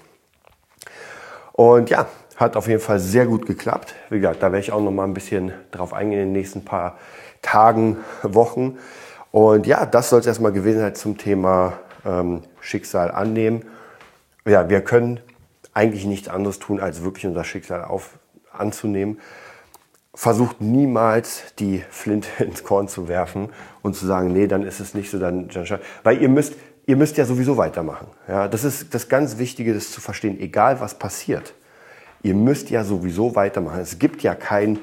Und 1.53 1.89
ja, 1.89 2.07
hat 2.35 2.57
auf 2.57 2.67
jeden 2.67 2.81
Fall 2.81 2.99
sehr 2.99 3.25
gut 3.25 3.45
geklappt. 3.45 3.95
Wie 4.09 4.19
gesagt, 4.19 4.41
da 4.41 4.51
werde 4.51 4.59
ich 4.59 4.71
auch 4.71 4.81
noch 4.81 4.91
mal 4.91 5.05
ein 5.05 5.13
bisschen 5.13 5.53
drauf 5.71 5.93
eingehen 5.93 6.19
in 6.19 6.25
den 6.25 6.33
nächsten 6.33 6.65
paar 6.65 6.97
Tagen, 7.41 7.97
Wochen. 8.23 8.77
Und 9.31 9.67
ja, 9.67 9.85
das 9.85 10.09
soll 10.09 10.19
es 10.19 10.25
erstmal 10.25 10.51
gewesen 10.51 10.79
sein 10.79 10.95
zum 10.95 11.17
Thema 11.17 11.73
ähm, 12.05 12.41
Schicksal 12.59 13.11
annehmen. 13.11 13.63
Ja, 14.45 14.69
wir 14.69 14.81
können 14.81 15.19
eigentlich 15.73 16.05
nichts 16.05 16.27
anderes 16.27 16.59
tun, 16.59 16.79
als 16.79 17.03
wirklich 17.03 17.25
unser 17.25 17.43
Schicksal 17.43 17.83
auf, 17.83 18.17
anzunehmen. 18.51 19.19
Versucht 20.15 20.61
niemals 20.61 21.55
die 21.59 21.83
Flinte 21.89 22.29
ins 22.43 22.63
Korn 22.63 22.87
zu 22.87 23.07
werfen 23.07 23.49
und 23.81 23.95
zu 23.95 24.05
sagen, 24.05 24.33
nee, 24.33 24.47
dann 24.47 24.63
ist 24.63 24.79
es 24.79 24.93
nicht 24.93 25.09
so, 25.09 25.19
dann, 25.19 25.49
dann 25.49 25.79
weil 26.03 26.21
ihr 26.21 26.29
müsst, 26.29 26.53
ihr 26.85 26.95
müsst 26.95 27.17
ja 27.17 27.25
sowieso 27.25 27.57
weitermachen. 27.57 28.07
Ja, 28.27 28.47
das 28.47 28.63
ist 28.63 28.93
das 28.93 29.09
ganz 29.09 29.37
Wichtige, 29.37 29.73
das 29.73 29.91
zu 29.91 30.01
verstehen, 30.01 30.39
egal 30.39 30.79
was 30.79 30.95
passiert. 30.95 31.53
Ihr 32.21 32.35
müsst 32.35 32.69
ja 32.69 32.83
sowieso 32.83 33.35
weitermachen. 33.35 33.79
Es 33.79 33.99
gibt 33.99 34.23
ja 34.23 34.35
kein, 34.35 34.79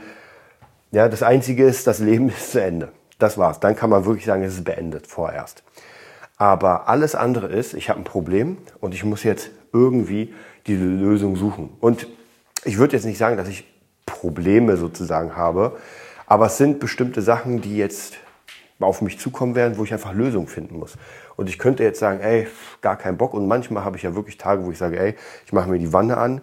ja, 0.90 1.08
das 1.08 1.22
Einzige 1.22 1.64
ist, 1.64 1.86
das 1.86 1.98
Leben 1.98 2.28
ist 2.36 2.52
zu 2.52 2.62
Ende. 2.62 2.92
Das 3.18 3.36
war's. 3.36 3.60
Dann 3.60 3.76
kann 3.76 3.90
man 3.90 4.04
wirklich 4.04 4.24
sagen, 4.24 4.42
es 4.42 4.54
ist 4.54 4.64
beendet 4.64 5.06
vorerst. 5.06 5.62
Aber 6.36 6.88
alles 6.88 7.14
andere 7.14 7.48
ist, 7.48 7.74
ich 7.74 7.90
habe 7.90 8.00
ein 8.00 8.04
Problem 8.04 8.56
und 8.80 8.94
ich 8.94 9.04
muss 9.04 9.24
jetzt 9.24 9.50
irgendwie 9.74 10.34
diese 10.66 10.84
Lösung 10.84 11.36
suchen. 11.36 11.70
Und 11.80 12.06
ich 12.64 12.78
würde 12.78 12.96
jetzt 12.96 13.04
nicht 13.04 13.18
sagen, 13.18 13.36
dass 13.36 13.48
ich 13.48 13.64
Probleme 14.06 14.76
sozusagen 14.76 15.36
habe, 15.36 15.76
aber 16.26 16.46
es 16.46 16.56
sind 16.56 16.80
bestimmte 16.80 17.20
Sachen, 17.22 17.60
die 17.60 17.76
jetzt 17.76 18.14
auf 18.80 19.02
mich 19.02 19.18
zukommen 19.18 19.54
werden, 19.54 19.78
wo 19.78 19.84
ich 19.84 19.92
einfach 19.92 20.14
Lösungen 20.14 20.46
finden 20.46 20.78
muss. 20.78 20.96
Und 21.36 21.48
ich 21.48 21.58
könnte 21.58 21.82
jetzt 21.82 22.00
sagen, 22.00 22.20
ey, 22.20 22.46
gar 22.80 22.96
keinen 22.96 23.16
Bock. 23.16 23.34
Und 23.34 23.46
manchmal 23.46 23.84
habe 23.84 23.96
ich 23.96 24.02
ja 24.02 24.14
wirklich 24.14 24.38
Tage, 24.38 24.64
wo 24.64 24.70
ich 24.70 24.78
sage, 24.78 24.98
ey, 24.98 25.14
ich 25.46 25.52
mache 25.52 25.70
mir 25.70 25.78
die 25.78 25.92
Wanne 25.92 26.16
an 26.16 26.40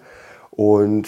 und 0.52 1.08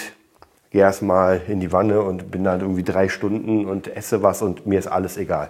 gehe 0.72 0.82
erstmal 0.82 1.42
in 1.48 1.60
die 1.60 1.72
Wanne 1.72 2.02
und 2.02 2.32
bin 2.32 2.44
dann 2.44 2.62
irgendwie 2.62 2.84
drei 2.84 3.10
Stunden 3.10 3.66
und 3.66 3.96
esse 3.96 4.22
was 4.22 4.42
und 4.42 4.66
mir 4.68 4.80
ist 4.80 4.88
alles 4.88 5.18
egal. 5.18 5.50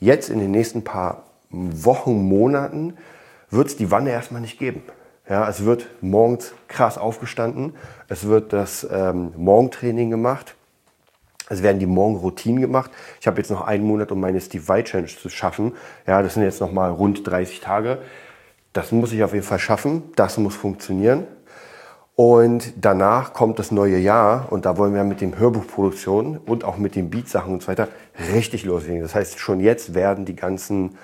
Jetzt 0.00 0.30
in 0.30 0.38
den 0.38 0.50
nächsten 0.50 0.84
paar 0.84 1.24
Wochen, 1.50 2.28
Monaten 2.28 2.96
wird 3.50 3.68
es 3.68 3.76
die 3.76 3.90
Wanne 3.90 4.10
erstmal 4.10 4.40
nicht 4.40 4.58
geben. 4.58 4.82
Ja, 5.28 5.48
es 5.48 5.64
wird 5.64 5.88
morgens 6.02 6.52
krass 6.68 6.98
aufgestanden, 6.98 7.74
es 8.08 8.26
wird 8.26 8.52
das 8.52 8.86
ähm, 8.90 9.32
Morgentraining 9.36 10.10
gemacht, 10.10 10.54
es 11.48 11.62
werden 11.62 11.78
die 11.78 11.86
Morgenroutinen 11.86 12.60
gemacht. 12.60 12.90
Ich 13.20 13.26
habe 13.26 13.38
jetzt 13.38 13.50
noch 13.50 13.62
einen 13.62 13.84
Monat, 13.84 14.10
um 14.12 14.20
meine 14.20 14.40
Steve 14.40 14.66
White 14.68 14.90
Challenge 14.90 15.08
zu 15.08 15.28
schaffen. 15.28 15.72
Ja, 16.06 16.22
das 16.22 16.34
sind 16.34 16.42
jetzt 16.42 16.60
noch 16.60 16.72
mal 16.72 16.90
rund 16.90 17.26
30 17.26 17.60
Tage. 17.60 17.98
Das 18.72 18.92
muss 18.92 19.12
ich 19.12 19.22
auf 19.22 19.34
jeden 19.34 19.44
Fall 19.44 19.58
schaffen. 19.58 20.02
Das 20.16 20.38
muss 20.38 20.54
funktionieren. 20.56 21.26
Und 22.16 22.72
danach 22.80 23.32
kommt 23.32 23.58
das 23.58 23.72
neue 23.72 23.98
Jahr 23.98 24.52
und 24.52 24.66
da 24.66 24.78
wollen 24.78 24.94
wir 24.94 25.02
mit 25.02 25.20
dem 25.20 25.36
Hörbuchproduktion 25.36 26.38
und 26.38 26.64
auch 26.64 26.76
mit 26.76 26.94
den 26.94 27.10
Beatsachen 27.10 27.52
und 27.52 27.62
so 27.62 27.68
weiter 27.68 27.88
richtig 28.32 28.64
loslegen. 28.64 29.02
Das 29.02 29.14
heißt, 29.14 29.38
schon 29.38 29.58
jetzt 29.58 29.94
werden 29.94 30.24
die 30.24 30.36
ganzen 30.36 30.96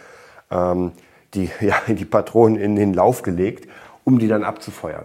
ähm, 0.51 0.93
die, 1.35 1.51
ja, 1.61 1.77
die 1.89 2.05
Patronen 2.05 2.57
in 2.57 2.77
den 2.77 2.95
Lauf 2.95 3.23
gelegt, 3.23 3.69
um 4.05 4.19
die 4.19 4.29
dann 4.29 4.45
abzufeuern. 4.45 5.05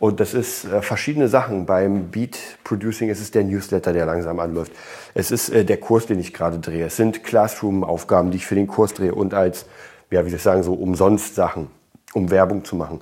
Und 0.00 0.18
das 0.18 0.32
ist 0.32 0.64
äh, 0.64 0.80
verschiedene 0.80 1.28
Sachen. 1.28 1.66
Beim 1.66 2.10
Beat 2.10 2.38
Producing 2.64 3.10
es 3.10 3.20
ist 3.20 3.34
der 3.34 3.44
Newsletter, 3.44 3.92
der 3.92 4.06
langsam 4.06 4.40
anläuft. 4.40 4.72
Es 5.12 5.30
ist 5.30 5.50
äh, 5.50 5.62
der 5.62 5.76
Kurs, 5.76 6.06
den 6.06 6.18
ich 6.18 6.32
gerade 6.32 6.58
drehe. 6.58 6.86
Es 6.86 6.96
sind 6.96 7.22
Classroom-Aufgaben, 7.22 8.30
die 8.30 8.38
ich 8.38 8.46
für 8.46 8.54
den 8.54 8.66
Kurs 8.66 8.94
drehe 8.94 9.14
und 9.14 9.34
als, 9.34 9.66
ja, 10.10 10.24
wie 10.24 10.30
soll 10.30 10.38
ich 10.38 10.42
sagen, 10.42 10.62
so 10.62 10.72
umsonst 10.72 11.34
Sachen, 11.34 11.68
um 12.14 12.30
Werbung 12.30 12.64
zu 12.64 12.76
machen. 12.76 13.00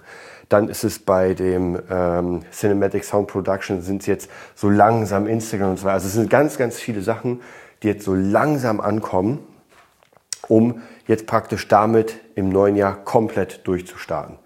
Dann 0.48 0.68
ist 0.68 0.82
es 0.82 0.98
bei 0.98 1.34
dem 1.34 1.78
ähm, 1.88 2.42
Cinematic 2.50 3.04
Sound 3.04 3.28
Production 3.28 3.80
sind 3.80 4.00
es 4.00 4.06
jetzt 4.06 4.30
so 4.56 4.68
langsam 4.68 5.28
Instagram 5.28 5.70
und 5.70 5.76
so 5.76 5.84
weiter. 5.84 5.94
Also 5.94 6.08
es 6.08 6.14
sind 6.14 6.28
ganz, 6.28 6.58
ganz 6.58 6.80
viele 6.80 7.02
Sachen, 7.02 7.42
die 7.84 7.86
jetzt 7.86 8.04
so 8.04 8.14
langsam 8.14 8.80
ankommen. 8.80 9.38
Um 10.48 10.82
jetzt 11.06 11.26
praktisch 11.26 11.68
damit 11.68 12.18
im 12.34 12.48
neuen 12.48 12.76
Jahr 12.76 12.96
komplett 13.04 13.66
durchzustarten. 13.66 14.36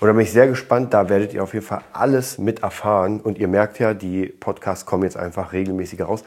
Und 0.00 0.06
da 0.06 0.12
bin 0.12 0.22
ich 0.22 0.32
sehr 0.32 0.46
gespannt, 0.46 0.94
da 0.94 1.08
werdet 1.08 1.34
ihr 1.34 1.42
auf 1.42 1.54
jeden 1.54 1.66
Fall 1.66 1.82
alles 1.92 2.38
mit 2.38 2.62
erfahren. 2.62 3.20
Und 3.20 3.38
ihr 3.38 3.48
merkt 3.48 3.80
ja, 3.80 3.94
die 3.94 4.26
Podcasts 4.26 4.86
kommen 4.86 5.02
jetzt 5.02 5.16
einfach 5.16 5.52
regelmäßig 5.52 6.00
raus. 6.00 6.22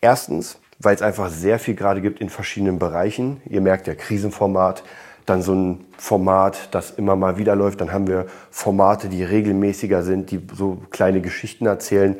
Erstens, 0.00 0.58
weil 0.80 0.94
es 0.94 1.02
einfach 1.02 1.30
sehr 1.30 1.58
viel 1.58 1.74
gerade 1.74 2.00
gibt 2.00 2.20
in 2.20 2.28
verschiedenen 2.28 2.78
Bereichen. 2.78 3.40
Ihr 3.48 3.60
merkt 3.60 3.86
ja, 3.86 3.94
Krisenformat, 3.94 4.82
dann 5.24 5.42
so 5.42 5.54
ein 5.54 5.84
Format, 5.96 6.68
das 6.72 6.90
immer 6.90 7.14
mal 7.14 7.38
wieder 7.38 7.54
läuft. 7.54 7.80
Dann 7.80 7.92
haben 7.92 8.08
wir 8.08 8.26
Formate, 8.50 9.08
die 9.08 9.22
regelmäßiger 9.22 10.02
sind, 10.02 10.30
die 10.32 10.40
so 10.52 10.82
kleine 10.90 11.20
Geschichten 11.20 11.66
erzählen. 11.66 12.16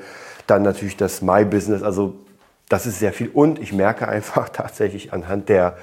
Dann 0.47 0.63
natürlich 0.63 0.97
das 0.97 1.21
My 1.21 1.45
Business. 1.45 1.83
Also 1.83 2.15
das 2.69 2.87
ist 2.87 3.01
sehr 3.01 3.13
viel. 3.13 3.29
Und 3.29 3.59
ich 3.59 3.73
merke 3.73 4.09
einfach 4.09 4.49
tatsächlich 4.53 5.13
anhand 5.13 5.49
der 5.49 5.77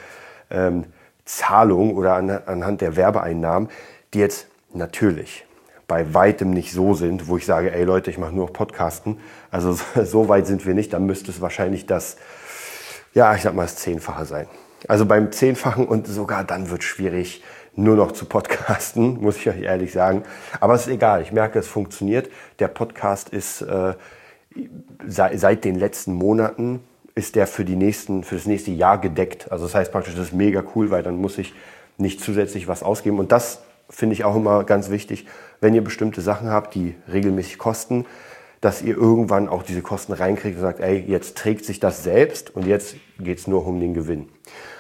ähm, 0.54 0.86
Zahlung 1.26 1.96
oder 1.96 2.14
an, 2.16 2.30
anhand 2.30 2.82
der 2.82 2.96
Werbeeinnahmen, 2.96 3.70
die 4.14 4.20
jetzt 4.20 4.48
natürlich 4.74 5.46
bei 5.88 6.14
weitem 6.14 6.52
nicht 6.52 6.72
so 6.72 6.94
sind, 6.94 7.28
wo 7.28 7.38
ich 7.38 7.46
sage, 7.46 7.74
ey 7.74 7.84
Leute, 7.84 8.10
ich 8.10 8.18
mache 8.18 8.34
nur 8.34 8.48
noch 8.48 8.54
Podcasten. 8.54 9.20
Also 9.52 9.78
so 10.04 10.30
weit 10.30 10.48
sind 10.48 10.66
wir 10.66 10.74
nicht. 10.74 10.94
Dann 10.94 11.06
müsste 11.06 11.32
es 11.32 11.42
wahrscheinlich 11.42 11.86
das, 11.86 12.18
ja, 13.14 13.36
ich 13.36 13.42
sag 13.42 13.54
mal, 13.54 13.64
das 13.64 13.76
Zehnfache 13.76 14.26
sein. 14.26 14.48
Also 14.88 15.06
beim 15.06 15.32
Zehnfachen 15.32 15.88
und 15.88 16.08
sogar 16.08 16.44
dann 16.44 16.70
wird 16.70 16.82
es 16.82 16.88
schwierig, 16.88 17.44
nur 17.76 17.96
noch 17.96 18.12
zu 18.12 18.26
podcasten, 18.26 19.18
muss 19.22 19.38
ich 19.38 19.50
euch 19.50 19.62
ehrlich 19.62 19.92
sagen. 19.92 20.24
Aber 20.60 20.74
es 20.74 20.88
ist 20.88 20.94
egal, 20.94 21.22
ich 21.22 21.32
merke, 21.32 21.60
es 21.60 21.68
funktioniert. 21.68 22.30
Der 22.60 22.68
Podcast 22.68 23.30
ist 23.30 23.62
äh, 23.62 23.94
seit, 25.08 25.40
seit 25.40 25.64
den 25.64 25.76
letzten 25.76 26.14
Monaten 26.14 26.82
ist 27.16 27.36
der 27.36 27.48
für, 27.48 27.66
die 27.66 27.76
nächsten, 27.76 28.24
für 28.24 28.36
das 28.36 28.46
nächste 28.46 28.72
Jahr 28.72 28.98
gedeckt. 28.98 29.52
Also 29.52 29.66
das 29.66 29.76
heißt 29.76 29.92
praktisch, 29.92 30.16
das 30.16 30.28
ist 30.28 30.34
mega 30.34 30.64
cool, 30.76 30.90
weil 30.90 31.04
dann 31.04 31.18
muss 31.18 31.38
ich 31.38 31.54
nicht 31.98 32.22
zusätzlich 32.22 32.68
was 32.68 32.84
ausgeben. 32.84 33.20
Und 33.20 33.32
das 33.32 33.62
finde 33.90 34.14
ich 34.14 34.24
auch 34.24 34.36
immer 34.36 34.64
ganz 34.64 34.90
wichtig, 34.90 35.28
wenn 35.62 35.74
ihr 35.74 35.84
bestimmte 35.84 36.22
Sachen 36.22 36.50
habt, 36.50 36.76
die 36.76 36.96
regelmäßig 37.12 37.58
kosten, 37.58 38.06
dass 38.62 38.82
ihr 38.82 38.96
irgendwann 38.96 39.50
auch 39.50 39.64
diese 39.64 39.82
Kosten 39.82 40.14
reinkriegt 40.14 40.56
und 40.56 40.62
sagt, 40.62 40.80
ey, 40.80 41.04
jetzt 41.08 41.38
trägt 41.38 41.66
sich 41.66 41.80
das 41.80 42.04
selbst 42.04 42.56
und 42.56 42.66
jetzt 42.66 42.96
geht 43.20 43.40
es 43.40 43.48
nur 43.48 43.68
um 43.68 43.80
den 43.80 43.94
Gewinn. 43.94 44.30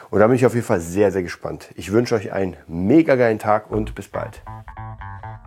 Und 0.09 0.19
da 0.19 0.27
bin 0.27 0.35
ich 0.35 0.45
auf 0.45 0.53
jeden 0.53 0.65
Fall 0.65 0.79
sehr, 0.79 1.11
sehr 1.11 1.23
gespannt. 1.23 1.69
Ich 1.75 1.91
wünsche 1.91 2.15
euch 2.15 2.31
einen 2.31 2.55
mega 2.67 3.15
geilen 3.15 3.39
Tag 3.39 3.69
und 3.71 3.93
bis 3.95 4.07
bald. 4.07 4.41